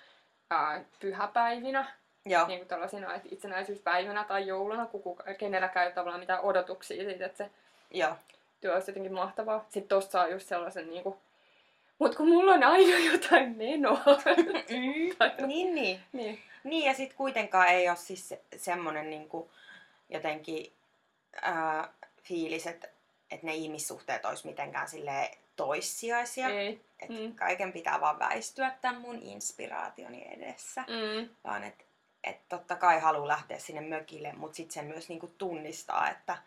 [0.51, 1.87] ää, pyhäpäivinä,
[2.27, 2.47] Joo.
[2.47, 7.05] niin kuin tällaisina, että itsenäisyyspäivänä tai jouluna, kun kuka, kenelläkään ei ole tavallaan mitään odotuksia
[7.05, 7.51] siitä, että se
[7.91, 8.17] Joo.
[8.61, 9.65] työ olisi jotenkin mahtavaa.
[9.69, 11.19] Sitten tosta saa just sellaisen niinku...
[11.99, 14.01] Mut kun mulla on aina jotain menoa.
[14.71, 15.47] Mm.
[15.47, 16.01] niin, niin.
[16.13, 16.43] niin.
[16.65, 19.51] Niin, ja sitten kuitenkaan ei ole siis se, semmonen niinku
[20.09, 20.73] jotenkin
[21.43, 21.89] ää,
[22.23, 22.89] fiilis, että,
[23.31, 26.49] että ne ihmissuhteet olisi mitenkään silleen toissijaisia.
[26.49, 26.81] Ei.
[27.01, 27.35] Että Mm.
[27.35, 30.81] kaiken pitää vaan väistyä tämän mun inspiraationi edessä.
[30.81, 31.29] Mm.
[31.45, 31.85] Vaan että
[32.25, 36.39] et totta kai haluaa lähteä sinne mökille, mutta sitten sen myös niinku tunnistaa, että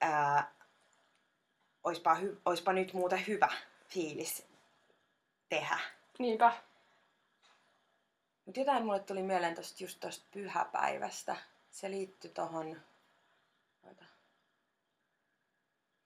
[0.00, 0.50] ää,
[1.84, 3.48] oispa, hy, oispa nyt muuten hyvä
[3.92, 4.46] fiilis
[5.48, 5.78] tehdä.
[6.18, 6.52] Niinpä.
[8.44, 11.36] Mutta jotain mulle tuli mieleen tosta, just tuosta pyhäpäivästä.
[11.70, 12.80] Se liittyi tohon...
[13.86, 14.04] Oota.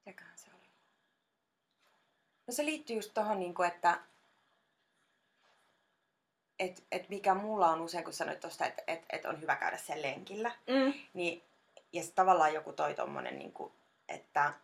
[0.07, 0.69] Mitäköhän se oli?
[2.47, 4.01] No se liittyy just tohon, niinku, että
[6.59, 9.77] et, et mikä mulla on usein, kun sanoit tuosta, että et, et on hyvä käydä
[9.77, 10.95] sen lenkillä, Mm.
[11.15, 11.43] niin,
[11.93, 13.73] ja tavallaan joku toi tommonen, niin kuin,
[14.09, 14.55] että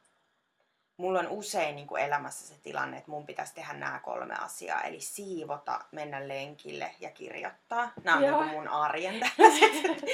[1.00, 4.82] mulla on usein niin kuin elämässä se tilanne, että mun pitäisi tehdä nämä kolme asiaa.
[4.82, 7.92] Eli siivota, mennä lenkille ja kirjoittaa.
[8.04, 10.04] Nämä on niin mun arjen tällaiset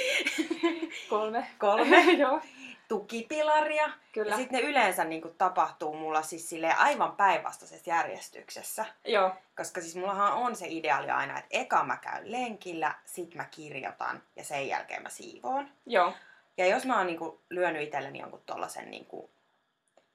[1.09, 1.47] Kolme.
[1.59, 2.41] kolme Joo.
[2.87, 3.89] tukipilaria.
[4.13, 4.31] Kyllä.
[4.31, 8.85] Ja sitten ne yleensä niin kuin, tapahtuu mulla siis aivan päinvastaisessa järjestyksessä.
[9.05, 9.31] Joo.
[9.57, 14.23] Koska siis mullahan on se ideaali aina, että eka mä käyn lenkillä, sit mä kirjoitan
[14.35, 15.69] ja sen jälkeen mä siivoon.
[15.85, 16.13] Joo.
[16.57, 19.29] Ja jos mä oon niinku lyönyt itselleni jonkun tollasen niinku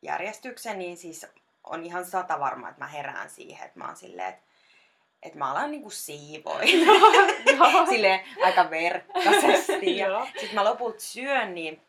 [0.02, 1.26] järjestyksen, niin siis
[1.64, 4.42] on ihan sata varma, että mä herään siihen, että mä oon silleen, että,
[5.22, 6.68] että mä alan niinku siivoin.
[7.90, 9.96] Silleen aika verkkaisesti.
[9.96, 10.26] Ja Joo.
[10.40, 11.80] sit mä lopulta syön niin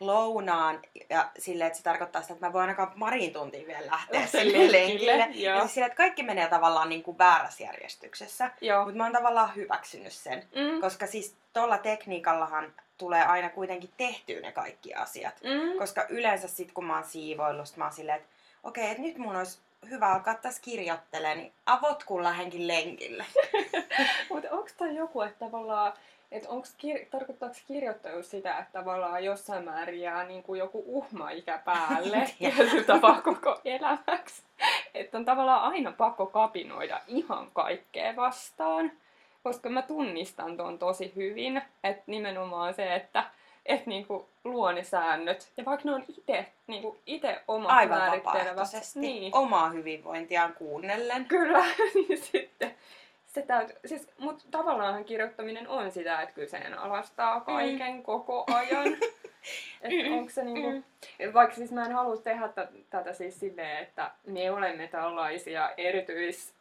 [0.00, 4.26] lounaan ja silleen, että se tarkoittaa sitä, että mä voin ainakaan pariin tuntiin vielä lähteä
[4.42, 5.28] sille lenkille.
[5.34, 8.50] Ja siis silleen, että kaikki menee tavallaan niinku väärässä järjestyksessä.
[8.84, 10.48] Mutta mä oon tavallaan hyväksynyt sen.
[10.54, 10.80] Mm.
[10.80, 15.34] Koska siis tuolla tekniikallahan tulee aina kuitenkin tehtyä ne kaikki asiat.
[15.42, 15.78] Mm.
[15.78, 18.28] Koska yleensä sit kun mä oon siivoillut, sit mä oon silleen, että
[18.62, 19.58] okei, että nyt mun olisi
[19.90, 23.24] hyvä alkaa tässä kirjoittelemaan, niin avot kun lähenkin lenkille.
[24.30, 25.92] Mutta onko tämä joku, että tavallaan,
[26.32, 31.58] että onko kir- tarkoittaako kirjoittelu sitä, että tavallaan jossain määrin jää niin kuin joku uhma-ikä
[31.64, 34.42] päälle tietyllä tavalla koko elämäksi?
[34.94, 38.92] Että on tavallaan aina pakko kapinoida ihan kaikkea vastaan.
[39.44, 43.24] Koska mä tunnistan ton tosi hyvin, että nimenomaan se, että
[43.66, 45.52] et niinku luo ne säännöt.
[45.56, 49.00] Ja vaikka ne on itse niinku ite omat Aivan vapaaehtoisesti.
[49.00, 49.34] Niin.
[49.34, 51.24] Omaa hyvinvointiaan kuunnellen.
[51.24, 52.74] Kyllä, niin sitten
[53.26, 58.02] se täytyy, siis, mutta tavallaan kirjoittaminen on sitä, että kyseenalaistaa kaiken mm.
[58.02, 58.86] koko ajan.
[59.82, 60.84] että onko se niinku,
[61.34, 66.54] vaikka siis mä en halua tehdä t- tätä siis silleen, että me olemme tällaisia erityis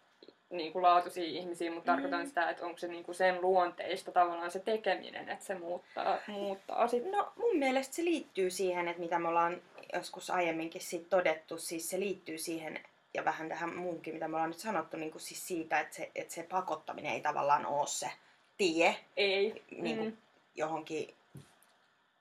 [0.50, 1.96] niinku laatuisia ihmisiä, mutta Mm.
[1.96, 6.88] tarkoitan sitä, että onko se niinku sen luonteista tavallaan se tekeminen, että se muuttaa, muuttaa
[6.88, 7.12] sit.
[7.12, 9.62] No mun mielestä se liittyy siihen, että mitä me ollaan
[9.94, 12.80] joskus aiemminkin siitä todettu, siis se liittyy siihen
[13.14, 16.12] ja vähän tähän muunkin, mitä me ollaan nyt sanottu, niin kuin siis siitä, että se,
[16.16, 18.10] että se pakottaminen ei tavallaan ole se
[18.58, 19.64] tie Ei.
[19.78, 20.18] niin kuin Mm.
[20.56, 21.14] johonkin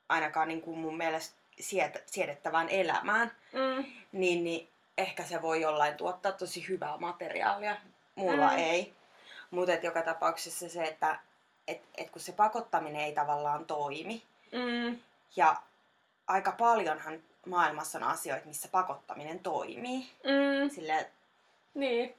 [0.09, 3.85] ainakaan niin kuin mun mielestä siet, siedettävään elämään, Mm.
[4.13, 7.77] niin, niin ehkä se voi jollain tuottaa tosi hyvää materiaalia.
[8.15, 8.59] Mulla Mm.
[8.59, 8.95] ei.
[9.51, 11.19] Mutta joka tapauksessa se, että
[11.69, 14.23] et, et kun se pakottaminen ei tavallaan toimi,
[14.53, 14.99] Mm.
[15.37, 15.57] ja
[16.27, 20.11] aika paljonhan maailmassa on asioita, missä pakottaminen toimii.
[20.25, 20.71] Mm.
[20.71, 21.11] Sille,
[21.75, 22.15] Niin.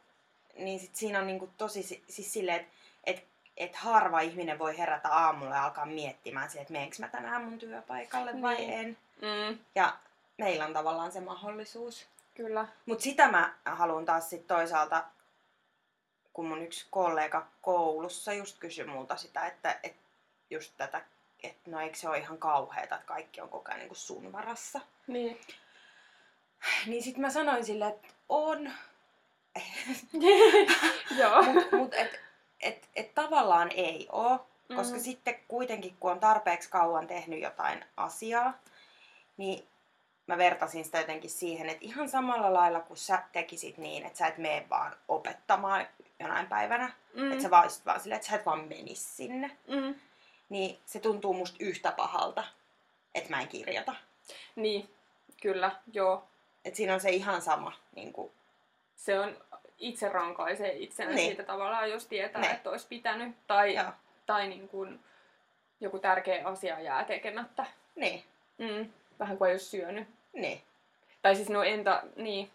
[0.57, 2.71] niin sit siinä on niinku tosi si- siis silleen, että
[3.03, 3.23] et,
[3.57, 7.59] et harva ihminen voi herätä aamulla ja alkaa miettimään sille, että meenkö mä tänään mun
[7.59, 8.73] työpaikalle vai Niin.
[8.73, 8.97] en.
[9.21, 9.59] Mm.
[9.75, 9.97] Ja
[10.37, 12.05] meillä on tavallaan se mahdollisuus.
[12.35, 12.67] Kyllä.
[12.85, 15.03] Mutta sitä mä haluan taas sit toisaalta,
[16.33, 19.95] kun mun yksi kollega koulussa just kysyi multa sitä, että et
[20.49, 21.01] just tätä,
[21.43, 24.79] että no eikö se ole ihan kauheeta, että kaikki on koko ajan niin sun varassa.
[25.07, 25.41] Niin.
[26.87, 28.71] Niin sit mä sanoin sille, että on,
[31.19, 31.43] Joo.
[31.43, 32.19] mutta mut et,
[32.61, 35.01] et, et tavallaan ei oo, koska Mm.
[35.03, 38.53] sitten kuitenkin kun on tarpeeksi kauan tehnyt jotain asiaa,
[39.37, 39.67] niin
[40.27, 44.27] mä vertasin sitä jotenkin siihen, että ihan samalla lailla kuin sä tekisit niin, että sä
[44.27, 45.87] et mene vaan opettamaan
[46.23, 47.31] jonain päivänä, Mm.
[47.31, 49.95] että sä vaan, vaan silleen, että sä et vaan menis sinne, Mm.
[50.49, 52.43] niin se tuntuu musta yhtä pahalta,
[53.15, 53.95] että mä en kirjoita.
[54.55, 54.89] Niin,
[55.41, 56.23] kyllä, joo.
[56.65, 58.31] Että siinä on se ihan sama, niin kuin,
[58.95, 59.37] Se on
[59.77, 61.27] itse rankaisee itseään Niin.
[61.27, 62.51] siitä tavallaan, jos tietää, Niin.
[62.53, 63.35] että olisi pitänyt.
[63.47, 63.91] Tai, joo,
[64.25, 64.99] tai niin kuin
[65.79, 67.65] joku tärkeä asia jää tekemättä.
[67.95, 68.23] niin,
[68.57, 68.89] Mm.
[69.19, 70.07] Vähän kuin ei olisi syönyt.
[70.33, 70.61] niin,
[71.21, 72.51] Tai siis no entä, niin.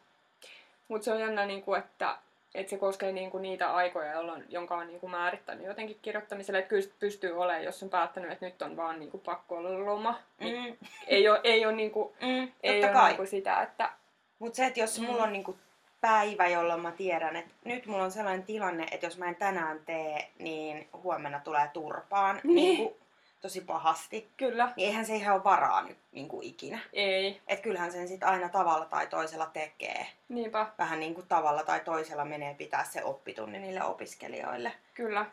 [0.88, 2.18] Mutta se on jännä, niin kuin, että,
[2.54, 6.58] että se koskee niin kuin niitä aikoja, jolloin, jonka on niin kuin määrittänyt jotenkin kirjoittamiselle.
[6.58, 9.86] Että kyllä pystyy olemaan, jos on päättänyt, että nyt on vaan niin kuin pakko olla
[9.86, 10.18] loma.
[10.40, 13.08] Niin mm, ei ole, ei ole, niin kuin, mm, ei ole kai.
[13.08, 13.90] niin kuin sitä, että...
[14.38, 15.06] Mutta se, että jos Mm.
[15.06, 15.56] mulla on niinku
[16.00, 19.80] päivä, jolloin mä tiedän, että nyt mulla on sellainen tilanne, että jos mä en tänään
[19.86, 22.40] tee, niin huomenna tulee turpaan.
[22.44, 22.54] Niin.
[22.54, 22.96] Niinku,
[23.40, 24.72] tosi pahasti, Kyllä.
[24.76, 26.78] niin eihän se ihan ole varaa nyt niin kuin ikinä.
[26.92, 27.40] Ei.
[27.46, 30.06] Et kyllähän sen sitten aina tavalla tai toisella tekee.
[30.28, 30.66] Niinpä.
[30.78, 34.72] Vähän niin kuin tavalla tai toisella menee pitää se oppitunni niille opiskelijoille.
[34.94, 35.26] Kyllä.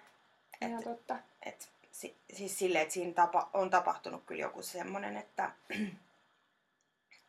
[0.61, 1.15] Et- Ihan totta.
[1.45, 5.51] Et, si, siis silleen, että siinä tapa, on tapahtunut kyllä joku semmoinen, että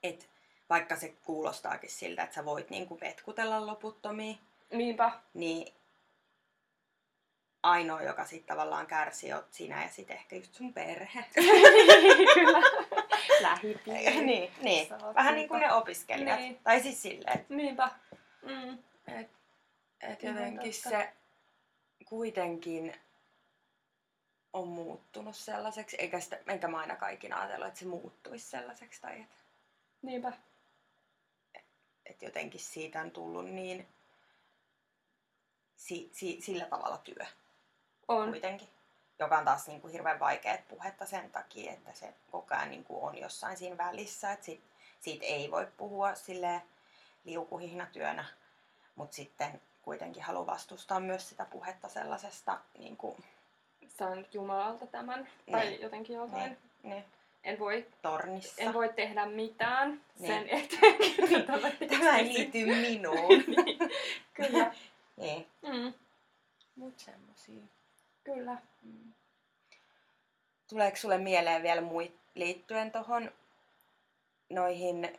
[0.03, 0.29] et,
[0.71, 4.39] vaikka se kuulostaakin siltä, että sä voit niinku vetkutella loputtomiin,
[4.73, 5.12] Niinpä.
[5.35, 5.75] niin
[7.66, 11.24] ainoa, joka sitten tavallaan kärsii, oot sinä ja sitten ehkä just sun perhe.
[12.35, 12.62] Kyllä.
[13.40, 14.20] Lähipiiri.
[14.26, 14.88] niin, niin.
[15.14, 16.38] Vähän niin kuin ne opiskelijat.
[16.38, 16.61] Niin.
[16.64, 17.90] Tai siis silleen, Niinpä.
[18.42, 18.79] Mm.
[19.20, 19.31] Et,
[20.00, 20.88] et jotenkin totta.
[20.88, 21.12] se
[22.05, 22.94] kuitenkin
[24.52, 29.20] on muuttunut sellaiseksi, eikä, sitä, enkä mä ainakaan ikinä ajatellut, että se muuttuisi sellaiseksi, tai
[29.20, 29.35] että
[30.02, 30.33] Niinpä.
[32.07, 33.88] et jotenkin siitä on tullut niin
[35.76, 37.26] si, si, sillä tavalla työ
[38.09, 38.29] On.
[38.31, 38.69] kuitenkin,
[39.19, 42.85] joka on taas niin kuin hirveän vaikeat puhetta sen takia, että se koko ajan niin
[42.85, 44.61] kuin on jossain siinä välissä, että sit,
[45.01, 46.62] siitä ei voi puhua sille
[47.25, 48.25] liukuhihnatyönä,
[48.97, 53.25] mutta sitten kuitenkin haluaa vastustaa myös sitä puhetta sellaisesta niin kuin,
[53.88, 55.29] Saan Jumalalta tämän.
[55.51, 55.81] Tai Niin.
[55.83, 56.42] jotenkin jotain.
[56.42, 57.05] niin, niin,
[57.45, 58.62] En voi, tornissa.
[58.62, 60.33] en voi tehdä mitään Niin.
[60.33, 61.47] sen eteen.
[61.47, 63.45] Tämä Tämä ei liity minuun.
[64.35, 64.75] Kyllä.
[65.16, 65.95] niin, Mm.
[66.77, 67.62] mut semmosia.
[68.27, 68.57] Kyllä.
[68.83, 69.12] Mm.
[70.69, 73.33] Tuleeko sulle mieleen vielä muit liittyen tuohon
[74.51, 75.19] noihin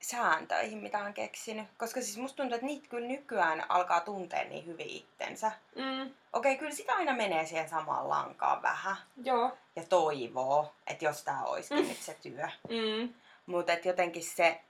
[0.00, 1.68] sääntöihin, mitä on keksinyt?
[1.78, 5.52] Koska siis musta tuntuu, että niitä kyllä nykyään alkaa tuntea niin hyvin itsensä.
[5.76, 6.14] Mm.
[6.32, 8.96] Okei, kyllä sitä aina menee siihen samaan lankaan vähän.
[9.24, 9.58] Joo.
[9.76, 11.88] Ja toivoo, että jos tää olisikin Mm.
[11.88, 12.48] nyt se työ.
[12.68, 13.14] Mm.
[13.46, 14.60] Mutta jotenkin se...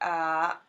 [0.00, 0.60] Ää,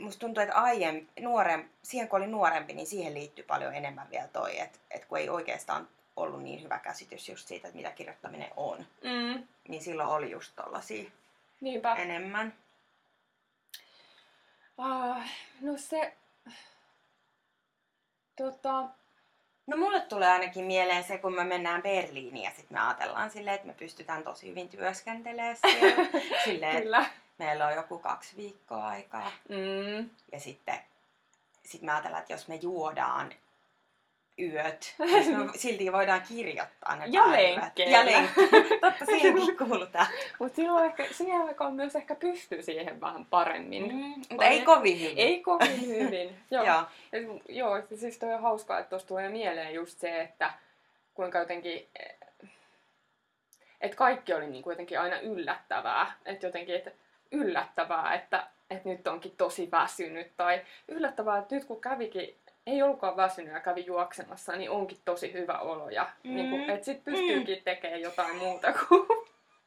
[0.00, 4.28] musta tuntuu, että aiemmin, nuorem, siihen kun oli nuorempi, niin siihen liittyy paljon enemmän vielä
[4.28, 8.50] toi, että et kun ei oikeastaan ollut niin hyvä käsitys just siitä, että mitä kirjoittaminen
[8.56, 9.46] on, Mm.
[9.68, 11.10] niin silloin oli just tollasia
[11.60, 11.94] Niinpä.
[11.94, 12.54] enemmän.
[14.78, 15.30] Ah,
[15.60, 16.12] no se...
[18.36, 18.84] Tota...
[19.66, 23.54] No mulle tulee ainakin mieleen se, kun me mennään Berliiniin ja sitten me ajatellaan silleen,
[23.54, 26.04] että me pystytään tosi hyvin työskentelemään siellä.
[26.44, 27.06] silleen, että Kyllä.
[27.38, 29.30] Meillä on joku kaksi viikkoa aikaa.
[29.48, 30.10] Mm.
[30.32, 30.78] Ja sitten
[31.62, 33.32] sit me ajatellaan, että jos me juodaan
[34.38, 37.98] yöt, niin me silti voidaan kirjoittaa ne Ja lenkkeillä.
[37.98, 38.78] Ja lenkkeillä.
[38.90, 40.06] Totta, siihenkin kuuluu tää.
[40.38, 43.92] Mutta silloin ehkä, siihen aikaan myös ehkä pystyy siihen vähän paremmin.
[43.92, 45.18] Mm, mutta ei kovin hyvin.
[45.18, 46.36] Ei kovin hyvin.
[46.50, 46.64] joo.
[46.64, 46.84] Joo.
[47.12, 50.50] Ja, joo, siis toi on hauskaa, että tuossa tulee mieleen just se, että
[51.14, 51.88] kuinka jotenkin,
[53.80, 56.12] että kaikki oli niin kuin jotenkin aina yllättävää.
[56.24, 56.90] Että jotenkin, että
[57.32, 60.32] yllättävää, että, että nyt onkin tosi väsynyt.
[60.36, 62.36] Tai yllättävää, että nyt kun kävikin,
[62.66, 65.90] ei ollutkaan väsynyt ja kävi juoksemassa, niin onkin tosi hyvä olo.
[65.90, 66.34] Ja Mm.
[66.34, 69.06] niin kuin, että sit pystyykin tekemään jotain muuta kuin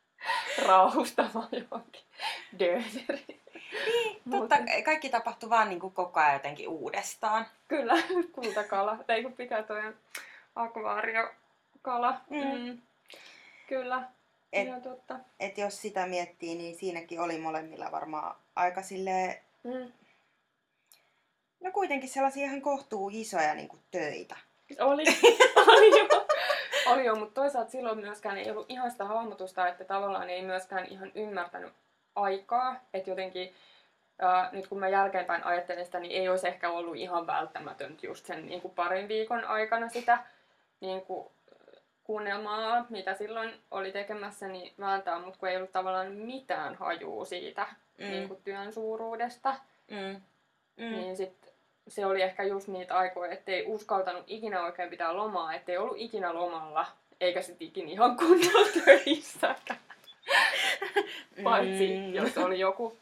[0.68, 2.02] rauhustamaan johonkin
[2.60, 3.42] dööneriin.
[4.32, 7.46] Totta, kaikki tapahtuu vaan niin kuin koko ajan jotenkin uudestaan.
[7.68, 7.94] Kyllä,
[8.36, 8.98] kultakala.
[9.08, 9.82] Ei kun mikä toi
[10.56, 12.22] akvaariokala.
[12.30, 12.58] Mm.
[12.60, 12.78] Mm.
[13.68, 14.04] Kyllä,
[14.54, 15.20] Et- ihan totta.
[15.40, 19.92] Et jos sitä miettii, niin siinäkin oli molemmilla varmaan aika silleen, Mm.
[21.60, 24.36] no kuitenkin sellaisia ihan kohtuu isoja niin kuin töitä.
[24.80, 25.04] Oli,
[25.68, 26.08] oli jo.
[26.86, 30.86] Oli jo, mutta toisaalta silloin myöskään ei ollut ihan sitä hahmotusta, että tavallaan ei myöskään
[30.86, 31.74] ihan ymmärtänyt
[32.16, 32.76] aikaa.
[32.94, 33.54] Että jotenkin,
[34.20, 38.26] ää, nyt kun mä jälkeenpäin ajattelen sitä, niin ei olisi ehkä ollut ihan välttämätöntä just
[38.26, 40.20] sen niin kuin parin viikon aikana sitä
[40.82, 41.28] niin kuin,
[42.04, 47.68] kuunnelmaa, mitä silloin oli tekemässä, niin vääntää, mutta kun ei ollut tavallaan mitään hajua siitä
[47.98, 48.06] Mm.
[48.08, 49.56] niin kuin työn suuruudesta,
[49.92, 50.22] Mm.
[50.78, 50.92] Mm.
[50.92, 51.54] niin sit
[51.88, 56.34] se oli ehkä just niitä aikoja, ettei uskaltanut ikinä oikein pitää lomaa, ettei ollut ikinä
[56.34, 56.86] lomalla,
[57.22, 59.56] eikä sit ikinä ihan kunnolla töissä.
[61.44, 62.14] Paitsi Mm.
[62.14, 62.98] jos oli joku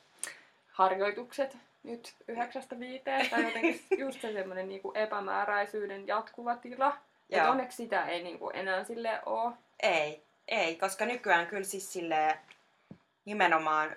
[0.72, 6.98] harjoitukset nyt yhdeksästä viiteen, tai jotenkin just se semmoinen niinku epämääräisyyden jatkuva tila.
[7.30, 7.50] Et Joo.
[7.50, 9.54] onneksi sitä ei niinku enää sille oo.
[9.84, 12.39] Ei, ei, koska nykyään kyllä siis silleen
[13.26, 13.96] nimenomaan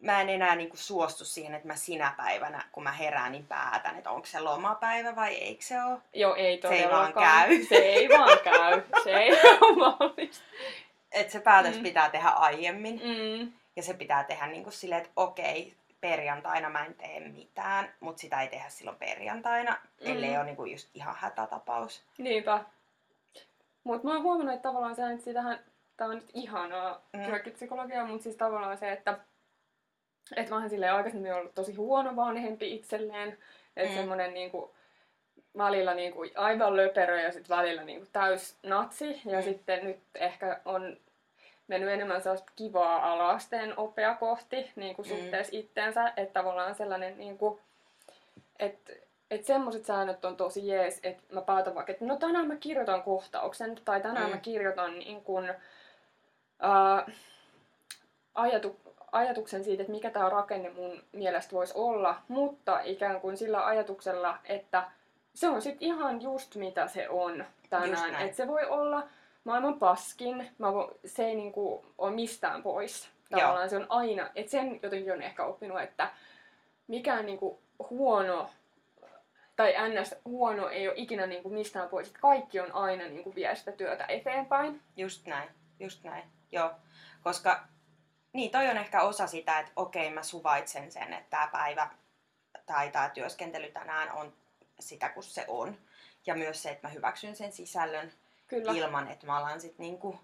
[0.00, 3.96] mä en enää niinku suostu siihen, että mä sinä päivänä, kun mä herään, niin päätän,
[3.98, 5.98] että onko se lomapäivä vai eikö se ole.
[6.14, 7.48] Joo, ei Se ei vaan todellakaan.
[7.48, 7.62] käy.
[7.68, 8.82] Se ei vaan käy.
[9.04, 10.44] Se ei ole mahdollista.
[11.12, 11.82] Että se päätös Mm.
[11.82, 13.52] pitää tehdä aiemmin Mm.
[13.76, 15.74] ja se pitää tehdä niinku silleen, että okei,
[16.08, 20.12] perjantaina mä en tee mitään, mutta sitä ei tehdä silloin perjantaina, Mm.
[20.12, 22.02] ellei ole niinku just ihan hätätapaus.
[22.18, 22.64] Niinpä.
[23.84, 25.58] Mutta mä oon huomannut, että tavallaan se, että sitähän,
[25.96, 27.24] tää on nyt ihanaa Mm.
[27.24, 29.18] työkipsykologiaa, mutta siis tavallaan se, että
[30.36, 33.28] et mä oon silleen aikaisemmin ollut tosi huono vanhempi itselleen.
[33.76, 33.88] Että Mm.
[33.88, 33.94] mm.
[33.94, 34.74] semmonen niinku,
[35.58, 39.20] välillä niin kuin aivan löperö ja sitten välillä niin kuin täys natsi.
[39.24, 39.44] Ja Mm.
[39.44, 40.96] sitten nyt ehkä on
[41.68, 45.14] mennyt enemmän sellaista kivaa alasteen opea kohti niin kuin Mm.
[45.16, 46.12] suhteessa itteensä.
[46.16, 47.60] Että tavallaan sellainen, niin kuin,
[48.58, 48.92] että
[49.30, 53.02] että semmoiset säännöt on tosi jees, että mä päätän vaikka, että no tänään mä kirjoitan
[53.02, 54.30] kohtauksen tai tänään Mm.
[54.32, 55.54] mä kirjoitan niin kuin,
[56.60, 57.06] ää,
[58.34, 58.76] ajatu,
[59.12, 64.38] ajatuksen siitä, että mikä tämä rakenne mun mielestä voisi olla, mutta ikään kuin sillä ajatuksella,
[64.44, 64.84] että
[65.34, 68.14] se on sitten ihan just mitä se on tänään.
[68.24, 69.02] Että se voi olla
[69.44, 73.08] maailman paskin, mä vo, se ei niinku ole mistään pois.
[73.30, 76.10] Tavallaan se on aina, että sen jotenkin on ehkä oppinut, että
[76.86, 78.50] mikään niinku huono
[79.56, 80.14] tai ns.
[80.24, 82.06] huono ei ole ikinä niinku mistään pois.
[82.08, 84.82] Että kaikki on aina niinku vie sitä työtä eteenpäin.
[84.96, 85.48] Just näin,
[85.80, 86.24] just näin.
[86.52, 86.70] Joo,
[87.22, 87.64] koska
[88.32, 91.90] niin toi on ehkä osa sitä, että okei mä suvaitsen sen, että tämä päivä
[92.66, 94.32] tai tämä työskentely tänään on
[94.80, 95.76] sitä kuin se on.
[96.26, 98.12] Ja myös se, että mä hyväksyn sen sisällön
[98.54, 98.72] Kyllä.
[98.72, 100.20] ilman, että mä alan sitten niinku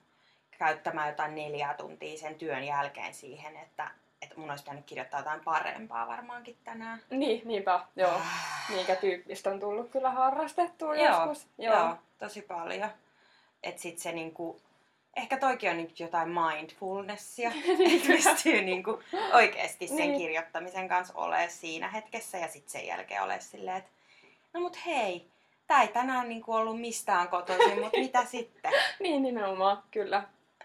[0.59, 3.90] käyttämään jotain neljää tuntia sen työn jälkeen siihen, että,
[4.23, 7.03] että mun olisi pitänyt kirjoittaa jotain parempaa varmaankin tänään.
[7.11, 8.11] Niin, niinpä, joo.
[8.14, 8.71] Ah.
[8.75, 11.47] Minkä tyyppistä on tullut kyllä harrastettua Joo, joskus.
[11.59, 11.75] Joo.
[11.79, 12.90] Joo, tosi paljon.
[13.62, 14.61] Että sit se niinku,
[15.16, 17.51] ehkä toikin on niinku jotain mindfulnessia,
[17.95, 20.19] että pystyy niinku oikeasti sen Niin.
[20.19, 23.90] kirjoittamisen kanssa olemaan siinä hetkessä ja sitten sen jälkeen ole silleen, että
[24.53, 25.31] no mut hei,
[25.70, 28.72] tää ei tänään niinku ollut mistään kotoisin, mut mitä sitten?
[29.00, 30.22] Niin, nimenomaan, kyllä.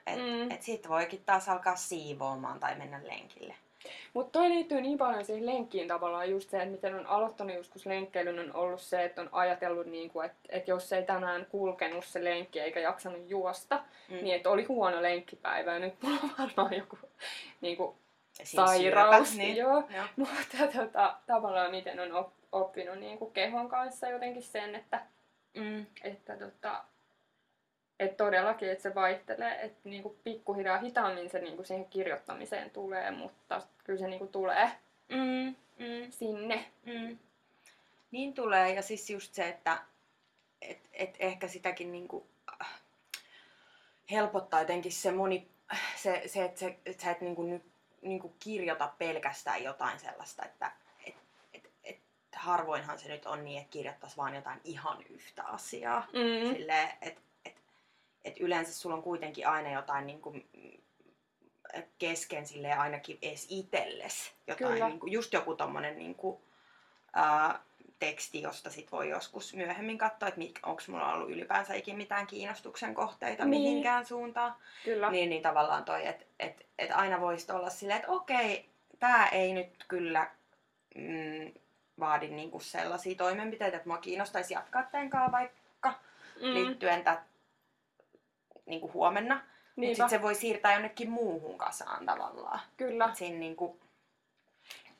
[0.07, 0.51] Et, Mm.
[0.51, 3.55] et sit voikin taas alkaa siivoamaan tai mennä lenkille.
[4.13, 7.85] Mutta toi liittyy niin paljon siihen lenkkiin tavallaan just se, että miten on aloittanut joskus
[7.85, 12.05] lenkkeilyn on ollut se, että on ajatellut, niin kuin, että, että jos ei tänään kulkenut
[12.05, 14.15] se lenkki eikä jaksanut juosta, Mm.
[14.15, 16.97] niin että oli huono lenkkipäivä ja nyt mulla on varmaan joku
[17.61, 17.95] niin kuin,
[18.43, 19.27] sairaus.
[19.29, 19.55] syöpä, niin.
[19.55, 19.83] Joo.
[19.95, 20.05] Joo.
[20.15, 25.01] Mutta tota, tavallaan miten on op- oppinut niin kuin kehon kanssa jotenkin sen, että,
[25.53, 25.85] Mm.
[26.03, 26.83] että tota,
[27.99, 33.61] et todellakin, että se vaihtelee, että niinku pikkuhiljaa hitaammin se niinku siihen kirjoittamiseen tulee, mutta
[33.83, 34.71] kyllä se niinku tulee
[35.09, 35.55] Mm.
[35.79, 36.11] Mm.
[36.11, 36.65] sinne.
[36.85, 37.17] Mm.
[38.11, 39.77] Niin tulee, ja siis just se, että
[40.61, 42.27] et, et ehkä sitäkin niinku,
[42.61, 42.81] äh,
[44.11, 45.47] helpottaa jotenkin se moni,
[45.95, 47.61] se, se että et sä et niinku, ny,
[48.01, 50.84] niinku kirjoita pelkästään jotain sellaista, että et, et, et,
[52.45, 56.07] harvoinhan se nyt on niin, että kirjoittaisi vaan jotain ihan yhtä asiaa.
[56.13, 56.55] Mm.
[56.55, 57.55] Silleen, että et,
[58.25, 60.71] et yleensä sulla on kuitenkin aina jotain niinku, mm,
[61.99, 64.33] kesken sille ainakin edes itselles.
[64.47, 64.89] Jotain, Kyllä.
[64.89, 66.41] niinku, just joku tommonen niinku,
[67.13, 67.59] ää,
[67.99, 72.93] teksti, josta sit voi joskus myöhemmin katsoa, että onko mulla ollut ylipäänsä ikinä mitään kiinnostuksen
[72.93, 73.61] kohteita Niin.
[73.61, 74.55] mihinkään suuntaan.
[74.83, 75.11] Kyllä.
[75.11, 79.53] Niin, niin tavallaan toi, että et, et aina voisi olla silleen, että okei, tämä ei
[79.53, 80.31] nyt kyllä
[80.95, 81.53] mm,
[81.99, 85.93] vaadi niinku sellaisia toimenpiteitä, että mua kiinnostaisi jatkaa tämän kanssa vaikka
[86.41, 86.53] mm.
[86.53, 87.21] liittyen tä,
[88.65, 89.41] niinku huomenna.
[89.75, 92.59] Mutta sitten se voi siirtää jonnekin muuhun kasaan tavallaan.
[92.77, 93.05] kyllä.
[93.05, 93.79] Et siinä niinku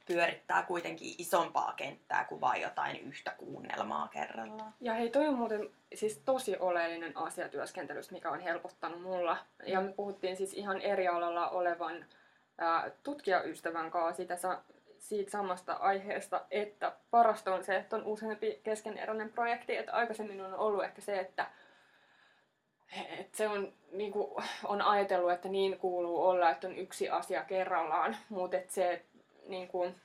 [0.06, 4.74] pyörittää kuitenkin isompaa kenttää kuin vain jotain yhtä kuunnelmaa kerrallaan.
[4.82, 9.38] Ja hei, toi on muuten siis tosi oleellinen asia työskentelystä, mikä on helpottanut mulla.
[9.66, 12.06] Ja me puhuttiin siis ihan eri alalla olevan
[12.58, 14.62] ää, tutkijaystävän kanssa siitä, sa-
[15.08, 19.78] siitä samasta aiheesta, että parasta on se, että on useampi keskeneräinen projekti.
[19.78, 21.48] Että aikaisemmin on ollut ehkä se, että
[23.20, 27.44] et se on, niin kuin, on ajatellut, että niin kuuluu olla, että on yksi asia
[27.44, 29.06] kerrallaan, mutta se,
[29.48, 29.96] niin kuin,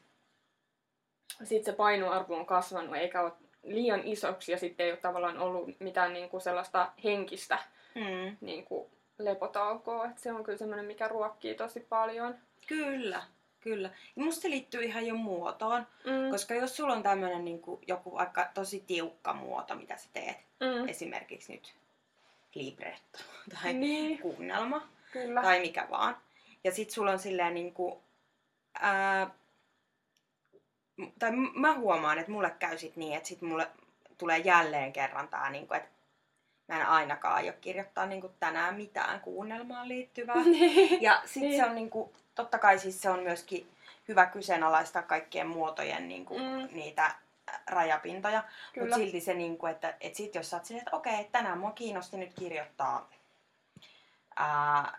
[1.44, 3.32] sit se painoarvo on kasvanut eikä ole
[3.62, 7.58] liian isoksi ja sitten ei ole tavallaan ollut mitään niin kuin sellaista henkistä
[7.94, 8.36] Mm.
[8.40, 10.06] niin kuin lepotaukoa.
[10.06, 12.38] Et se on kyllä semmoinen, mikä ruokkii tosi paljon.
[12.68, 13.22] Kyllä,
[13.60, 13.90] kyllä.
[14.16, 16.30] Ja musta se liittyy ihan jo muotoon, Mm.
[16.30, 20.88] koska jos sulla on tämmöinen niin joku vaikka tosi tiukka muoto, mitä sä teet, Mm.
[20.88, 21.74] esimerkiksi nyt
[22.54, 23.18] libretto
[23.62, 25.42] tai Niin, kuunnelma kyllä.
[25.42, 26.16] tai mikä vaan,
[26.64, 28.02] ja sit sulla on silleen niinku,
[28.80, 29.30] ää,
[30.96, 33.68] m- tai mä huomaan, että mulle käy sit niin, että sit mulle
[34.18, 35.88] tulee jälleen kerran tää, niinku, että
[36.68, 40.36] mä en ainakaan aio kirjoittaa niinku tänään mitään kuunnelmaan liittyvää.
[40.44, 41.02] Niin.
[41.02, 41.56] Ja sit Niin.
[41.56, 43.68] se on niinku, totta kai siis se on myöskin
[44.08, 46.68] hyvä kyseenalaistaa kaikkien muotojen niinku, Mm.
[46.72, 47.14] niitä
[47.66, 48.42] rajapintoja.
[48.80, 51.70] Mutta silti se, niinku, että et sit jos sä oot silleen, että okei, tänään mua
[51.70, 53.08] kiinnosti nyt kirjoittaa
[54.36, 54.98] ää,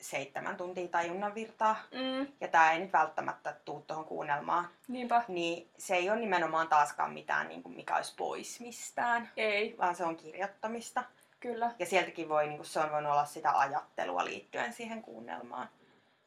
[0.00, 2.26] seitsemän tuntia tajunnan virtaa, Mm.
[2.40, 5.24] ja tää ei nyt välttämättä tuu tuohon kuunnelmaan, Niinpä.
[5.28, 10.04] niin se ei ole nimenomaan taaskaan mitään, niinku, mikä olisi pois mistään, Ei, vaan se
[10.04, 11.04] on kirjoittamista.
[11.40, 15.68] kyllä, Ja sieltäkin voi, niinku, se on voinut olla sitä ajattelua liittyen siihen kuunnelmaan.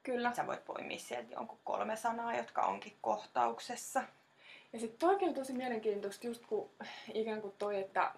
[0.03, 0.33] Kyllä.
[0.33, 4.03] Sä voit poimia sieltä jonkun kolme sanaa, jotka onkin kohtauksessa.
[4.73, 6.69] Ja sitten toikin on tosi mielenkiintoista, just kun
[7.13, 8.11] ikään kuin toi, että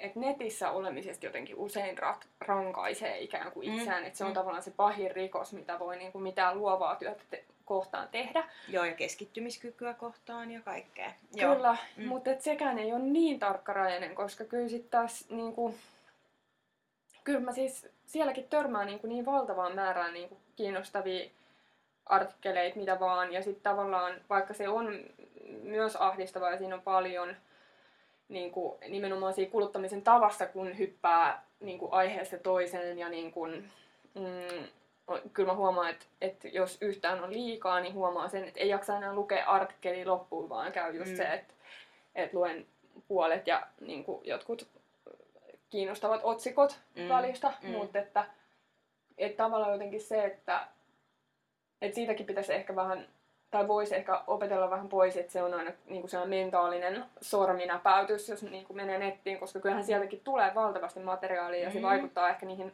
[0.00, 4.06] et netissä olemisesta jotenkin usein rat, rankaisee ikään kuin itseään, mm.
[4.06, 4.34] että se on mm.
[4.34, 8.44] tavallaan se pahin rikos, mitä voi niin kuin mitään luovaa työtä te- kohtaan tehdä.
[8.68, 11.12] Joo, ja keskittymiskykyä kohtaan ja kaikkea.
[11.38, 12.06] Kyllä, mm.
[12.06, 15.78] mutta sekään ei ole niin tarkkarajainen, koska kyllä sitten taas niin kuin,
[17.24, 21.30] kyllä mä siis sielläkin törmään niin, kuin niin valtavaan määrään niin kuin kiinnostavia
[22.06, 23.32] artikkeleita, mitä vaan.
[23.32, 25.00] Ja sitten tavallaan, vaikka se on
[25.62, 27.36] myös ahdistavaa ja siinä on paljon
[28.28, 33.70] niin kuin, nimenomaan siinä kuluttamisen tavasta, kun hyppää niin kuin aiheesta toiseen ja niin kuin,
[34.14, 34.64] mm,
[35.32, 38.96] kyllä mä huomaan, että, että jos yhtään on liikaa, niin huomaa sen, että ei jaksa
[38.96, 41.16] enää lukea artikkeli loppuun, vaan käy just mm.
[41.16, 41.54] se, että,
[42.14, 42.66] että luen
[43.08, 44.79] puolet ja niin kuin jotkut
[45.70, 47.08] kiinnostavat otsikot mm.
[47.08, 47.70] välistä, mm.
[47.70, 48.24] mutta että,
[49.18, 50.66] että tavallaan jotenkin se, että,
[51.82, 53.08] että siitäkin pitäisi ehkä vähän,
[53.50, 58.42] tai voisi ehkä opetella vähän pois, että se on aina niin kuin mentaalinen sorminäpäytys, jos
[58.42, 61.72] niin kuin menee nettiin, koska kyllähän sieltäkin tulee valtavasti materiaalia ja mm.
[61.72, 62.72] se vaikuttaa ehkä niihin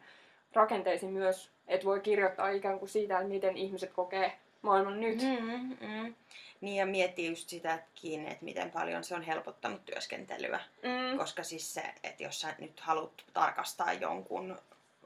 [0.52, 4.32] rakenteisiin myös, että voi kirjoittaa ikään kuin siitä, että miten ihmiset kokee
[4.62, 5.22] maailman nyt.
[5.22, 6.14] Mm, mm.
[6.60, 10.60] Niin ja miettii just sitä kiinni, että miten paljon se on helpottanut työskentelyä.
[10.82, 11.18] Mm.
[11.18, 14.58] Koska siis se, että jos sä nyt haluat tarkastaa jonkun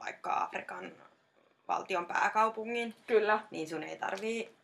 [0.05, 0.93] vaikka Afrikan
[1.69, 3.41] valtion pääkaupungin, Kyllä.
[3.51, 4.55] niin sun ei tarvii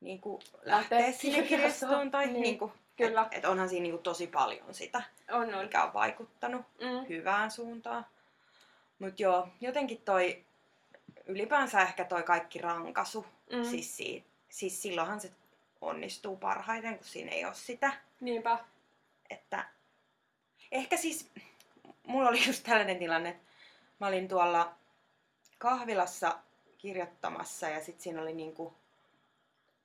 [0.00, 2.10] niin kuin, lähteä, lähteä sinne kirjastoon.
[2.10, 2.42] Tai, niin.
[2.42, 3.22] Niin kuin, Kyllä.
[3.22, 5.64] Et, et onhan siinä niin kuin, tosi paljon sitä, on, on.
[5.64, 7.08] mikä on vaikuttanut mm.
[7.08, 8.06] hyvään suuntaan.
[8.98, 10.44] Mutta joo, jotenkin toi
[11.26, 13.64] ylipäänsä ehkä toi kaikki rankasu, mm.
[13.64, 15.30] siis, si, siis silloinhan se
[15.80, 17.92] onnistuu parhaiten, kun siinä ei ole sitä.
[18.20, 18.58] Niinpä.
[19.30, 19.64] Että
[20.72, 21.30] ehkä siis,
[22.06, 23.42] mulla oli just tällainen tilanne, että
[23.98, 24.74] mä olin tuolla
[25.58, 26.38] kahvilassa
[26.78, 28.74] kirjoittamassa ja sitten siinä oli niinku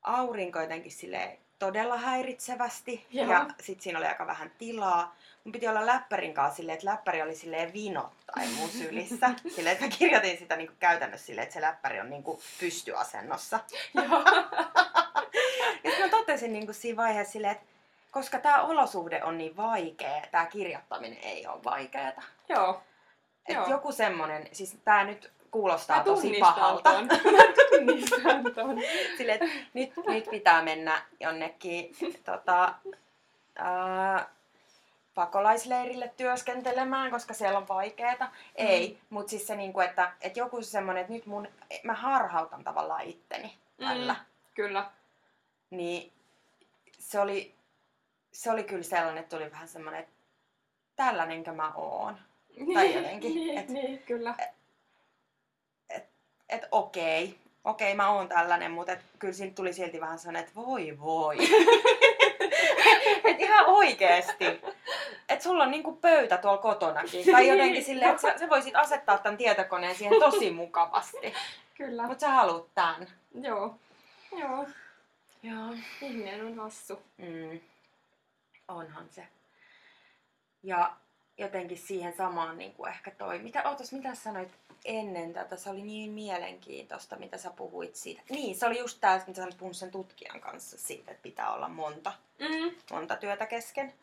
[0.01, 3.31] aurinko jotenkin silleen todella häiritsevästi Joo.
[3.31, 5.15] ja sitten siinä oli aika vähän tilaa.
[5.43, 9.29] Mun piti olla läppärin kanssa silleen, että läppäri oli silleen vinottain mun sylissä.
[9.55, 13.59] silleen, että mä kirjoitin sitä niinku käytännössä silleen, että se läppäri on niinku pystyasennossa.
[15.83, 17.65] ja sitten mä totesin niinku siinä vaiheessa silleen, että
[18.11, 22.21] koska tämä olosuhde on niin vaikea, tämä kirjoittaminen ei ole vaikeeta.
[22.49, 22.81] Joo.
[23.47, 23.67] Et Joo.
[23.69, 26.89] joku semmonen, siis tää nyt kuulostaa mä tosi pahalta.
[26.89, 27.07] Ton.
[28.43, 28.81] Mä ton.
[29.17, 32.73] Sille, että nyt, nyt pitää mennä jonnekin tota,
[33.55, 34.29] ää,
[35.15, 38.25] pakolaisleirille työskentelemään, koska siellä on vaikeeta.
[38.25, 38.31] Mm.
[38.55, 41.47] Ei, mutta siis se, niinku, että, että joku semmoinen, että nyt mun,
[41.83, 44.13] mä harhautan tavallaan itteni tällä.
[44.13, 44.91] Mm, kyllä.
[45.71, 46.11] Niin
[46.99, 47.55] se oli,
[48.31, 50.13] se oli kyllä sellainen, että tuli vähän semmoinen, että
[50.95, 52.17] tällainenkö mä oon.
[52.73, 53.35] tai jotenkin.
[53.35, 54.35] niin, et, niin, kyllä.
[54.39, 54.49] Et,
[55.89, 56.09] et,
[56.49, 60.55] et okei, okei mä oon tällainen, mutta et, kyllä siinä tuli silti vähän sellainen, että
[60.55, 61.37] voi voi.
[63.29, 64.45] et ihan oikeesti.
[65.29, 67.31] Että sulla on niinku pöytä tuolla kotonakin.
[67.31, 71.33] Tai jotenkin silleen, että sä, sä voisit asettaa tämän tietokoneen siihen tosi mukavasti.
[71.77, 72.07] Kyllä.
[72.07, 73.07] Mutta sä haluat tän.
[73.41, 73.75] Joo.
[74.39, 74.65] Joo.
[75.43, 75.75] Joo.
[76.01, 77.01] Ihminen on hassu.
[77.17, 77.59] Mm.
[78.67, 79.27] Onhan se.
[80.63, 80.95] Ja
[81.37, 83.39] jotenkin siihen samaan niin kuin ehkä toi.
[83.39, 84.51] Mitä, ootas, mitä sanoit
[84.85, 85.55] ennen tätä?
[85.55, 88.21] Se oli niin mielenkiintoista, mitä sä puhuit siitä.
[88.29, 91.53] Niin, se oli just tää, mitä sä olit puhunut sen tutkijan kanssa siitä, että pitää
[91.53, 92.75] olla monta, mm.
[92.91, 93.93] monta työtä kesken.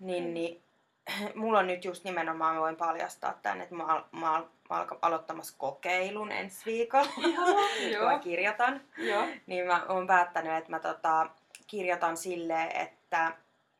[0.00, 0.34] Niin, mm.
[0.34, 0.62] niin
[1.34, 6.32] mulla on nyt just nimenomaan, mä voin paljastaa tämän, että mä, mä, oon aloittamassa kokeilun
[6.32, 7.12] ensi viikolla,
[7.98, 8.80] kun mä kirjoitan.
[8.98, 9.26] Joo.
[9.46, 11.30] Niin mä oon päättänyt, että mä tota,
[11.66, 13.32] kirjoitan silleen, että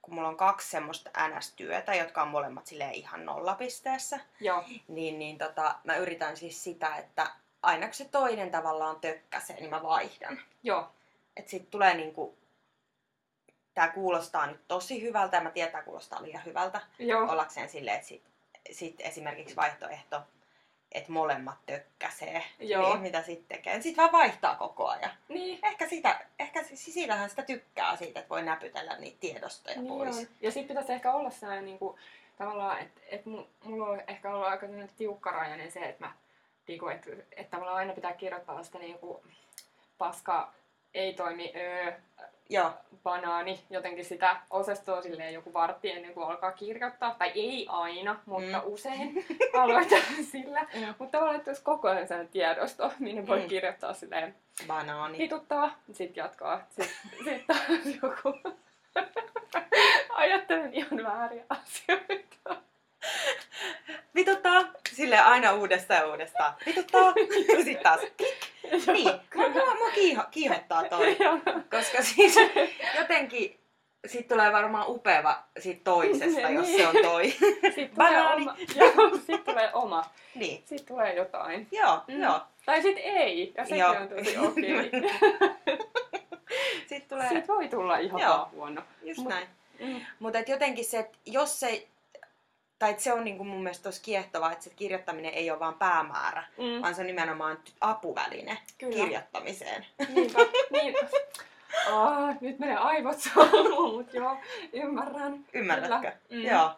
[0.02, 4.64] kun mulla on kaksi semmoista NS-työtä, jotka on molemmat silleen ihan nollapisteessä, Joo.
[4.88, 7.26] niin, niin tota, mä yritän siis sitä, että
[7.62, 10.40] aina kun se toinen tavallaan tökkäsee, niin mä vaihdan.
[10.62, 10.92] Joo.
[11.36, 12.38] Että sit tulee niinku,
[13.74, 16.80] tää kuulostaa nyt tosi hyvältä ja mä tiedän, että tää kuulostaa liian hyvältä.
[16.98, 17.32] Joo.
[17.32, 18.22] Ollakseen silleen, että sit,
[18.70, 20.22] sit esimerkiksi vaihtoehto
[20.92, 22.88] että molemmat tökkäsee, Joo.
[22.88, 23.82] Niin, mitä sitten tekee.
[23.82, 25.10] Sitten vaan vaihtaa koko ajan.
[25.28, 25.58] Niin.
[25.62, 30.18] Ehkä, sitä, ehkä siitähän sitä tykkää siitä, että voi näpytellä niitä tiedostoja niin pois.
[30.18, 30.26] On.
[30.40, 31.98] Ja sitten pitäisi ehkä olla sellainen niin kuin,
[32.38, 33.26] tavallaan, että et
[33.64, 34.66] mulla on ehkä ollut aika
[34.96, 36.12] tiukkarajainen se, että mä
[36.68, 39.22] niinku, että et tavallaan aina pitää kirjoittaa sitä niin kuin,
[39.98, 40.52] paska
[40.94, 41.92] ei toimi öö,
[42.48, 42.72] Joo.
[43.02, 47.14] banaani jotenkin sitä osastoa silleen joku vartti ennen kuin alkaa kirjoittaa.
[47.18, 48.62] Tai ei aina, mutta mm.
[48.64, 49.26] usein
[49.62, 50.66] aloitan sillä.
[50.74, 50.94] Mm.
[50.98, 53.48] Mutta tavallaan, että jos koko ajan sen tiedosto, niin voi mm.
[53.48, 54.34] kirjoittaa silleen
[54.66, 55.18] banaani.
[55.18, 56.66] Vituttaa, sitten jatkaa.
[56.68, 58.38] Sitten sit taas joku.
[60.10, 62.56] Ajattelen ihan vääriä asioita.
[64.14, 66.54] Vituttaa, sille aina uudestaan ja uudestaan.
[66.66, 67.14] Vituttaa,
[67.64, 68.00] sitten taas
[68.92, 71.16] niin, mua, mua kiiho, kiihottaa toi.
[71.70, 72.36] Koska siis
[72.98, 73.60] jotenkin
[74.06, 76.80] sit tulee varmaan upeva siitä toisesta, Niin, jos niin.
[76.80, 77.30] se on toi.
[77.74, 78.56] Sitten tulee oma.
[78.76, 80.04] Joo, sit tulee oma.
[80.34, 80.62] niin.
[80.66, 81.68] Sitten tulee jotain.
[81.72, 82.22] Joo, Mm.
[82.22, 82.40] joo.
[82.66, 83.90] Tai sit ei, ja sekin Joo.
[83.90, 84.90] on tosi okei.
[86.88, 88.30] Sitten tulee, Siitä voi tulla ihan Joo.
[88.36, 88.82] vaan huono.
[89.02, 89.46] just Mut- näin.
[89.80, 90.00] Mm.
[90.18, 91.86] Mutta jotenkin se, että jos se,
[92.78, 95.74] tai et se on niinku mun mielestä tosi kiehtovaa, että se kirjoittaminen ei ole vaan
[95.74, 96.82] päämäärä, Mm.
[96.82, 98.94] vaan se on nimenomaan apuväline Kyllä.
[99.04, 99.86] kirjoittamiseen.
[100.08, 100.38] Niinpä,
[100.70, 100.94] niin.
[101.90, 104.36] Ah, nyt menee aivot soluun, mutta joo,
[104.72, 105.44] ymmärrän.
[105.52, 106.12] Ymmärrätkö?
[106.30, 106.42] Mm.
[106.42, 106.70] Joo.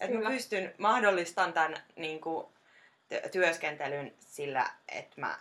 [0.00, 2.52] Että mä pystyn mahdollistan tämän niinku,
[3.14, 5.38] ty- työskentelyn sillä, että mä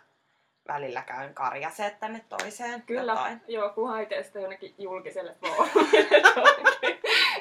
[0.68, 2.82] välillä käyn karjaseet tänne toiseen.
[2.82, 3.42] Kyllä, Jotain.
[3.48, 6.08] joo, kunhan ei tee sitä jonnekin julkiselle foorumille.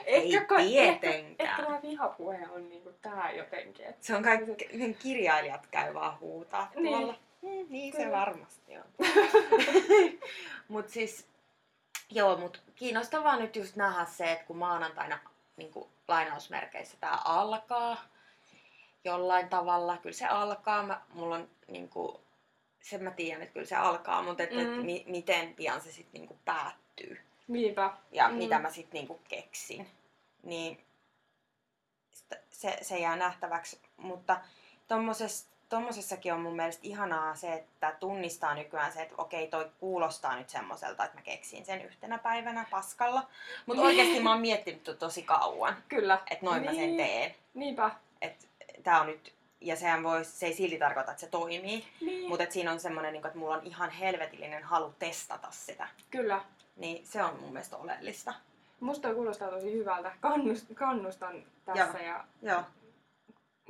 [0.07, 1.49] Ei kai- Ehkä, tietenkään.
[1.51, 3.87] ehkä tämä vihapuhe on niinku tää jotenkin.
[3.87, 6.87] Et, Se on kaikki, ne kirjailijat käy vaan huutaa Niin.
[6.99, 7.15] tuolla.
[7.43, 8.85] Mm, niin se varmasti on.
[10.69, 11.27] mut siis,
[12.11, 15.19] joo, mut kiinnostavaa nyt just nähdä se, että kun maanantaina
[15.57, 18.05] niin kuin lainausmerkeissä tää alkaa
[19.05, 22.17] jollain tavalla, kyllä se alkaa, mä, mulla on niin kuin,
[22.81, 24.59] sen mä tiedän, että kyllä se alkaa, mutta et, mm.
[24.59, 27.91] et, mi, miten pian se sitten niin päättyy Niinpä.
[28.13, 28.35] ja Mm.
[28.35, 29.87] mitä mä sitten niinku keksin.
[30.43, 30.81] Niin
[32.51, 33.81] se, se jää nähtäväksi.
[33.97, 34.41] Mutta
[34.89, 40.37] tommoses, tommosessakin on mun mielestä ihanaa se, että tunnistaa nykyään se, että okei toi kuulostaa
[40.37, 43.29] nyt semmoiselta, että mä keksin sen yhtenä päivänä paskalla.
[43.67, 46.19] Mutta oikeasti mä oon miettinyt to- tosi kauan, Kyllä.
[46.31, 46.97] että noin mä sen Niin.
[46.97, 47.35] teen.
[47.55, 47.91] Niinpä.
[48.23, 48.45] Että
[48.83, 51.85] tää on nyt, ja sehän voi, se ei silti tarkoita, että se toimii.
[52.01, 52.29] Niin.
[52.29, 55.89] Mutta siinä on semmoinen, niinku, että mulla on ihan helvetillinen halu testata sitä.
[56.11, 56.45] Kyllä.
[56.77, 58.35] Niin se on mun mielestä oleellista.
[58.81, 60.13] Musta kuulostaa tosi hyvältä.
[60.21, 62.63] Kannust, kannustan tässä ja Joo.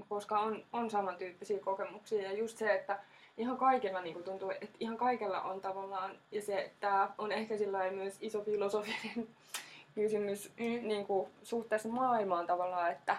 [0.09, 2.98] koska on, on samantyyppisiä kokemuksia ja just se, että
[3.36, 7.90] ihan kaikilla niin tuntuu, että ihan kaikella on tavallaan, ja se, että on ehkä sillä
[7.90, 9.28] myös iso filosofinen
[9.94, 10.88] kysymys Mm.
[10.88, 13.16] niin kuin, suhteessa maailmaan tavallaan, että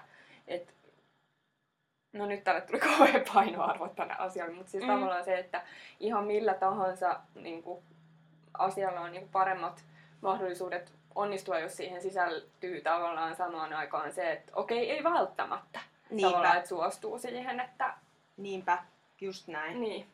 [0.48, 0.74] et,
[2.14, 4.90] no nyt tälle tuli kauhean painoarvo tänne asialle, mutta siis mm.
[4.90, 5.64] tavallaan se, että
[6.00, 7.84] ihan millä tahansa niin kuin,
[8.60, 9.84] asialla on niin kuin, paremmat
[10.22, 16.54] mahdollisuudet onnistua, jos siihen sisältyy tavallaan samaan aikaan se, että okei, ei välttämättä tavallaan, Niinpä,
[16.58, 17.94] että suostuu siihen, että
[18.38, 18.84] niinpä,
[19.22, 19.82] just näin.
[19.82, 20.08] niin,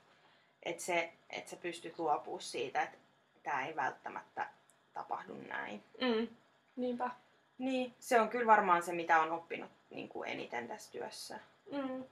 [0.64, 2.98] Että se, et sä pystyt luopumaan siitä, että
[3.44, 4.48] tämä ei välttämättä
[4.94, 5.84] tapahdu näin.
[6.02, 6.28] mm,
[6.76, 7.10] niinpä,
[7.58, 11.40] Niin, se on kyllä varmaan se, mitä on oppinut niin kuin eniten tässä työssä.
[11.72, 12.04] mm,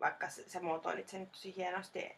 [0.00, 2.16] Vaikka sä, sä muotoilit sen nyt tosi hienosti.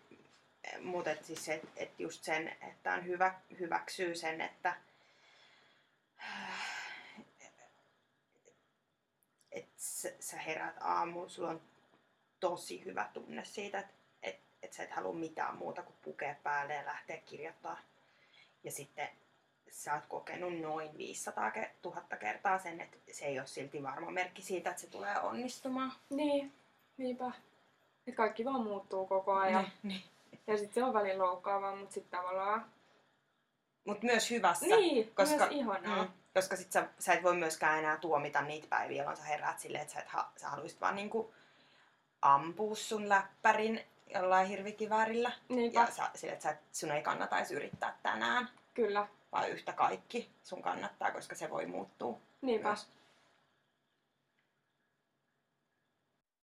[0.81, 4.77] Mutta et siis se, että just sen, että on hyvä, hyväksyy sen, että
[9.53, 11.61] että sä, sä herät aamuun, sulla on
[12.41, 16.75] tosi hyvä tunne siitä, että et, et sä et halua mitään muuta kuin pukea päälle
[16.75, 17.79] ja lähteä kirjoittaa.
[18.65, 19.09] Ja sitten
[19.71, 24.11] sä oot kokenut noin 500 ke- 000 kertaa sen, että se ei ole silti varma
[24.11, 25.93] merkki siitä, että se tulee onnistumaan.
[26.11, 26.53] niin,
[26.97, 27.33] niinpä.
[28.07, 29.69] Että kaikki vaan muuttuu koko ajan.
[29.83, 30.03] Niin.
[30.47, 32.67] Ja sitten se on välillä loukkaavaa, mutta sitten tavallaan...
[33.85, 34.67] Mutta myös hyvässä.
[34.67, 36.05] Niin, koska, myös ihanaa.
[36.05, 39.59] Mm, koska sit sä, sä et voi myöskään enää tuomita niitä päiviä, jolloin sä heräät
[39.59, 41.35] silleen, että sä, et ha, sä haluisit vaan niinku
[42.23, 43.81] ampua sun läppärin
[44.15, 45.33] jollain hirvikiväärillä.
[45.49, 49.09] Niinpä, Ja sä, sille, että sä, sun ei kannata edes yrittää tänään, kyllä.
[49.33, 52.69] vaan yhtä kaikki sun kannattaa, koska se voi muuttua Niinpä.
[52.69, 52.87] myös.